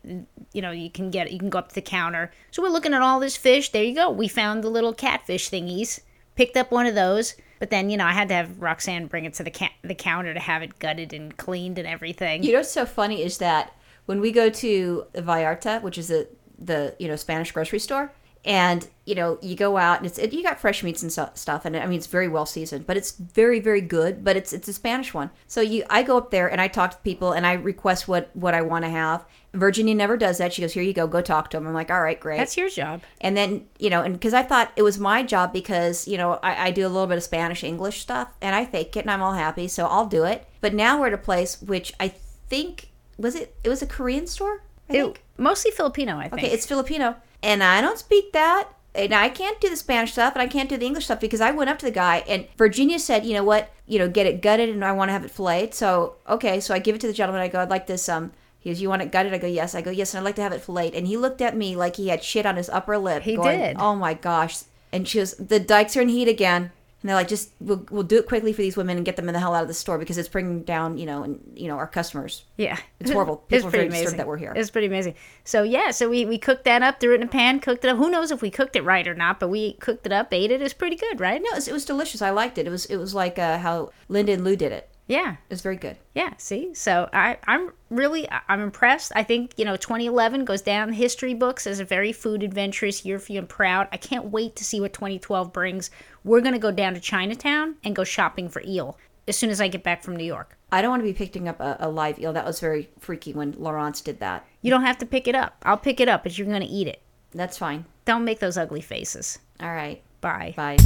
you 0.52 0.62
know, 0.62 0.70
you 0.70 0.90
can 0.90 1.10
get 1.10 1.32
you 1.32 1.38
can 1.38 1.50
go 1.50 1.58
up 1.58 1.68
to 1.68 1.74
the 1.74 1.82
counter. 1.82 2.32
So 2.50 2.62
we're 2.62 2.68
looking 2.68 2.94
at 2.94 3.02
all 3.02 3.20
this 3.20 3.36
fish. 3.36 3.70
There 3.70 3.84
you 3.84 3.94
go. 3.94 4.10
We 4.10 4.28
found 4.28 4.64
the 4.64 4.70
little 4.70 4.94
catfish 4.94 5.50
thingies 5.50 6.00
picked 6.36 6.56
up 6.56 6.70
one 6.70 6.86
of 6.86 6.94
those. 6.94 7.34
But 7.58 7.70
then, 7.70 7.88
you 7.88 7.96
know, 7.96 8.04
I 8.04 8.12
had 8.12 8.28
to 8.28 8.34
have 8.34 8.60
Roxanne 8.60 9.06
bring 9.06 9.24
it 9.24 9.34
to 9.34 9.44
the 9.44 9.50
ca- 9.50 9.74
the 9.82 9.94
counter 9.94 10.34
to 10.34 10.40
have 10.40 10.62
it 10.62 10.78
gutted 10.78 11.12
and 11.12 11.36
cleaned 11.36 11.78
and 11.78 11.86
everything. 11.86 12.42
You 12.42 12.52
know 12.52 12.58
what's 12.58 12.70
so 12.70 12.84
funny 12.84 13.22
is 13.22 13.38
that 13.38 13.74
when 14.06 14.20
we 14.20 14.32
go 14.32 14.50
to 14.50 15.06
Vallarta, 15.14 15.80
which 15.82 15.96
is 15.96 16.08
the 16.08 16.28
the 16.58 16.94
you 16.98 17.08
know 17.08 17.16
Spanish 17.16 17.52
grocery 17.52 17.78
store, 17.78 18.12
and 18.44 18.86
you 19.06 19.14
know 19.14 19.38
you 19.42 19.54
go 19.54 19.76
out 19.76 19.98
and 19.98 20.06
it's 20.06 20.18
it, 20.18 20.32
you 20.32 20.42
got 20.42 20.60
fresh 20.60 20.82
meats 20.82 21.02
and 21.02 21.12
so, 21.12 21.30
stuff, 21.34 21.64
and 21.64 21.76
I 21.76 21.86
mean 21.86 21.96
it's 21.98 22.06
very 22.06 22.28
well 22.28 22.46
seasoned, 22.46 22.86
but 22.86 22.96
it's 22.96 23.12
very 23.12 23.60
very 23.60 23.80
good. 23.80 24.24
But 24.24 24.36
it's 24.36 24.52
it's 24.52 24.68
a 24.68 24.72
Spanish 24.72 25.12
one, 25.14 25.30
so 25.46 25.60
you 25.60 25.84
I 25.90 26.02
go 26.02 26.16
up 26.18 26.30
there 26.30 26.48
and 26.50 26.60
I 26.60 26.68
talk 26.68 26.90
to 26.92 26.96
people 26.98 27.32
and 27.32 27.46
I 27.46 27.52
request 27.54 28.06
what 28.08 28.30
what 28.34 28.54
I 28.54 28.62
want 28.62 28.84
to 28.84 28.90
have. 28.90 29.24
Virginia 29.52 29.94
never 29.94 30.16
does 30.16 30.38
that. 30.38 30.52
She 30.52 30.62
goes, 30.62 30.72
"Here 30.72 30.82
you 30.82 30.92
go, 30.92 31.06
go 31.06 31.20
talk 31.22 31.50
to 31.50 31.56
them." 31.56 31.66
I'm 31.66 31.74
like, 31.74 31.90
"All 31.90 32.02
right, 32.02 32.18
great." 32.18 32.38
That's 32.38 32.56
your 32.56 32.68
job. 32.68 33.02
and 33.20 33.36
then 33.36 33.66
you 33.78 33.88
know 33.90 34.02
and 34.02 34.14
because 34.14 34.34
i 34.34 34.42
thought 34.42 34.72
it 34.76 34.82
was 34.82 34.98
my 34.98 35.22
job 35.22 35.52
because 35.52 36.08
you 36.08 36.16
know 36.18 36.38
I, 36.42 36.66
I 36.66 36.70
do 36.70 36.86
a 36.86 36.88
little 36.88 37.06
bit 37.06 37.16
of 37.18 37.22
spanish 37.22 37.62
english 37.62 38.00
stuff 38.00 38.28
and 38.40 38.54
i 38.54 38.64
fake 38.64 38.96
it 38.96 39.00
and 39.00 39.10
i'm 39.10 39.22
all 39.22 39.32
happy 39.34 39.68
so 39.68 39.86
i'll 39.86 40.06
do 40.06 40.24
it 40.24 40.46
but 40.60 40.74
now 40.74 40.98
we're 41.00 41.08
at 41.08 41.12
a 41.12 41.18
place 41.18 41.60
which 41.62 41.92
i 42.00 42.08
think 42.48 42.88
was 43.18 43.34
it 43.34 43.54
it 43.62 43.68
was 43.68 43.82
a 43.82 43.86
korean 43.86 44.26
store 44.26 44.62
i 44.88 44.92
think 44.92 45.16
It, 45.16 45.22
mostly 45.42 45.70
Filipino, 45.70 46.16
I 46.18 46.28
think. 46.28 46.34
okay 46.44 46.50
it's 46.52 46.66
filipino 46.66 47.16
and 47.44 47.62
i 47.62 47.80
don't 47.80 47.98
speak 47.98 48.32
that 48.32 48.68
and 48.94 49.14
i 49.14 49.28
can't 49.28 49.60
do 49.60 49.70
the 49.70 49.76
spanish 49.76 50.12
stuff 50.12 50.34
and 50.34 50.42
i 50.42 50.46
can't 50.46 50.68
do 50.68 50.76
the 50.76 50.86
english 50.86 51.04
stuff 51.04 51.20
because 51.20 51.40
i 51.40 51.50
went 51.50 51.70
up 51.70 51.78
to 51.78 51.86
the 51.86 51.92
guy 51.92 52.24
and 52.26 52.46
virginia 52.56 52.98
said 52.98 53.24
you 53.24 53.34
know 53.34 53.44
what 53.44 53.70
you 53.86 53.98
know 53.98 54.08
get 54.08 54.26
it 54.26 54.42
gutted 54.42 54.68
and 54.68 54.84
i 54.84 54.90
want 54.90 55.08
to 55.08 55.12
have 55.12 55.24
it 55.24 55.30
filleted 55.30 55.72
so 55.74 56.16
okay 56.28 56.58
so 56.58 56.74
i 56.74 56.78
give 56.78 56.96
it 56.96 57.00
to 57.00 57.06
the 57.06 57.12
gentleman 57.12 57.42
i 57.42 57.48
go 57.48 57.60
i'd 57.60 57.70
like 57.70 57.86
this 57.86 58.08
um 58.08 58.32
he 58.64 58.70
goes, 58.70 58.80
"You 58.80 58.88
want 58.88 59.02
it 59.02 59.12
gutted?" 59.12 59.34
I 59.34 59.38
go, 59.38 59.46
"Yes." 59.46 59.74
I 59.74 59.82
go, 59.82 59.90
"Yes," 59.90 60.14
and 60.14 60.20
I'd 60.20 60.24
like 60.24 60.36
to 60.36 60.42
have 60.42 60.52
it 60.52 60.62
filleted. 60.62 60.94
And 60.94 61.06
he 61.06 61.18
looked 61.18 61.42
at 61.42 61.54
me 61.54 61.76
like 61.76 61.96
he 61.96 62.08
had 62.08 62.24
shit 62.24 62.46
on 62.46 62.56
his 62.56 62.70
upper 62.70 62.96
lip. 62.96 63.22
He 63.22 63.36
going, 63.36 63.58
did. 63.58 63.76
Oh 63.78 63.94
my 63.94 64.14
gosh! 64.14 64.62
And 64.90 65.06
she 65.06 65.18
goes, 65.18 65.34
"The 65.34 65.60
dikes 65.60 65.98
are 65.98 66.00
in 66.00 66.08
heat 66.08 66.28
again." 66.28 66.72
And 67.04 67.10
they're 67.10 67.16
like, 67.16 67.28
just 67.28 67.50
we'll, 67.60 67.86
we'll 67.90 68.02
do 68.02 68.16
it 68.16 68.26
quickly 68.26 68.54
for 68.54 68.62
these 68.62 68.78
women 68.78 68.96
and 68.96 69.04
get 69.04 69.16
them 69.16 69.28
in 69.28 69.34
the 69.34 69.38
hell 69.38 69.54
out 69.54 69.60
of 69.60 69.68
the 69.68 69.74
store 69.74 69.98
because 69.98 70.16
it's 70.16 70.26
bringing 70.26 70.62
down, 70.62 70.96
you 70.96 71.04
know, 71.04 71.22
and 71.22 71.38
you 71.54 71.68
know 71.68 71.76
our 71.76 71.86
customers. 71.86 72.44
Yeah, 72.56 72.78
It's 72.98 73.10
horrible. 73.10 73.44
it's 73.50 73.62
are 73.62 73.68
pretty 73.68 73.88
very 73.90 74.00
amazing 74.00 74.16
that 74.16 74.26
we're 74.26 74.38
here. 74.38 74.54
It's 74.56 74.70
pretty 74.70 74.86
amazing. 74.86 75.14
So 75.44 75.64
yeah, 75.64 75.90
so 75.90 76.08
we 76.08 76.24
we 76.24 76.38
cooked 76.38 76.64
that 76.64 76.80
up, 76.82 77.00
threw 77.00 77.12
it 77.12 77.16
in 77.16 77.24
a 77.24 77.26
pan, 77.26 77.60
cooked 77.60 77.84
it 77.84 77.88
up. 77.88 77.98
Who 77.98 78.08
knows 78.08 78.30
if 78.30 78.40
we 78.40 78.50
cooked 78.50 78.74
it 78.74 78.84
right 78.84 79.06
or 79.06 79.12
not? 79.12 79.38
But 79.38 79.48
we 79.48 79.74
cooked 79.74 80.06
it 80.06 80.12
up, 80.12 80.32
ate 80.32 80.50
it. 80.50 80.62
It's 80.62 80.72
pretty 80.72 80.96
good, 80.96 81.20
right? 81.20 81.42
No, 81.42 81.50
it 81.50 81.56
was, 81.56 81.68
it 81.68 81.74
was 81.74 81.84
delicious. 81.84 82.22
I 82.22 82.30
liked 82.30 82.56
it. 82.56 82.66
It 82.66 82.70
was 82.70 82.86
it 82.86 82.96
was 82.96 83.14
like 83.14 83.38
uh, 83.38 83.58
how 83.58 83.90
Linda 84.08 84.32
and 84.32 84.42
Lou 84.42 84.56
did 84.56 84.72
it. 84.72 84.88
Yeah, 85.06 85.32
It 85.32 85.50
was 85.50 85.60
very 85.60 85.76
good. 85.76 85.98
yeah. 86.14 86.32
See, 86.38 86.72
so 86.74 87.10
I 87.12 87.36
I'm 87.46 87.72
really 87.90 88.26
I'm 88.48 88.60
impressed. 88.60 89.12
I 89.14 89.22
think 89.22 89.52
you 89.58 89.64
know 89.66 89.76
2011 89.76 90.44
goes 90.46 90.62
down 90.62 90.88
in 90.88 90.94
history 90.94 91.34
books 91.34 91.66
as 91.66 91.78
a 91.78 91.84
very 91.84 92.10
food 92.12 92.42
adventurous 92.42 93.04
year 93.04 93.18
for 93.18 93.32
you 93.32 93.38
and 93.40 93.48
proud. 93.48 93.88
I 93.92 93.98
can't 93.98 94.26
wait 94.26 94.56
to 94.56 94.64
see 94.64 94.80
what 94.80 94.94
2012 94.94 95.52
brings. 95.52 95.90
We're 96.24 96.40
gonna 96.40 96.58
go 96.58 96.70
down 96.70 96.94
to 96.94 97.00
Chinatown 97.00 97.76
and 97.84 97.94
go 97.94 98.02
shopping 98.04 98.48
for 98.48 98.62
eel 98.66 98.98
as 99.28 99.36
soon 99.36 99.50
as 99.50 99.60
I 99.60 99.68
get 99.68 99.82
back 99.82 100.02
from 100.02 100.16
New 100.16 100.24
York. 100.24 100.56
I 100.72 100.80
don't 100.80 100.90
want 100.90 101.00
to 101.00 101.04
be 101.04 101.12
picking 101.12 101.48
up 101.48 101.60
a, 101.60 101.76
a 101.80 101.88
live 101.90 102.18
eel. 102.18 102.32
That 102.32 102.46
was 102.46 102.58
very 102.60 102.88
freaky 102.98 103.32
when 103.34 103.52
Laurence 103.58 104.00
did 104.00 104.20
that. 104.20 104.46
You 104.62 104.70
don't 104.70 104.84
have 104.84 104.98
to 104.98 105.06
pick 105.06 105.28
it 105.28 105.34
up. 105.34 105.56
I'll 105.64 105.76
pick 105.76 106.00
it 106.00 106.08
up, 106.08 106.22
but 106.22 106.36
you're 106.38 106.46
gonna 106.46 106.66
eat 106.68 106.88
it. 106.88 107.02
That's 107.32 107.58
fine. 107.58 107.84
Don't 108.06 108.24
make 108.24 108.38
those 108.40 108.56
ugly 108.56 108.80
faces. 108.80 109.38
All 109.60 109.72
right. 109.74 110.02
Bye. 110.22 110.54
Bye. 110.56 110.78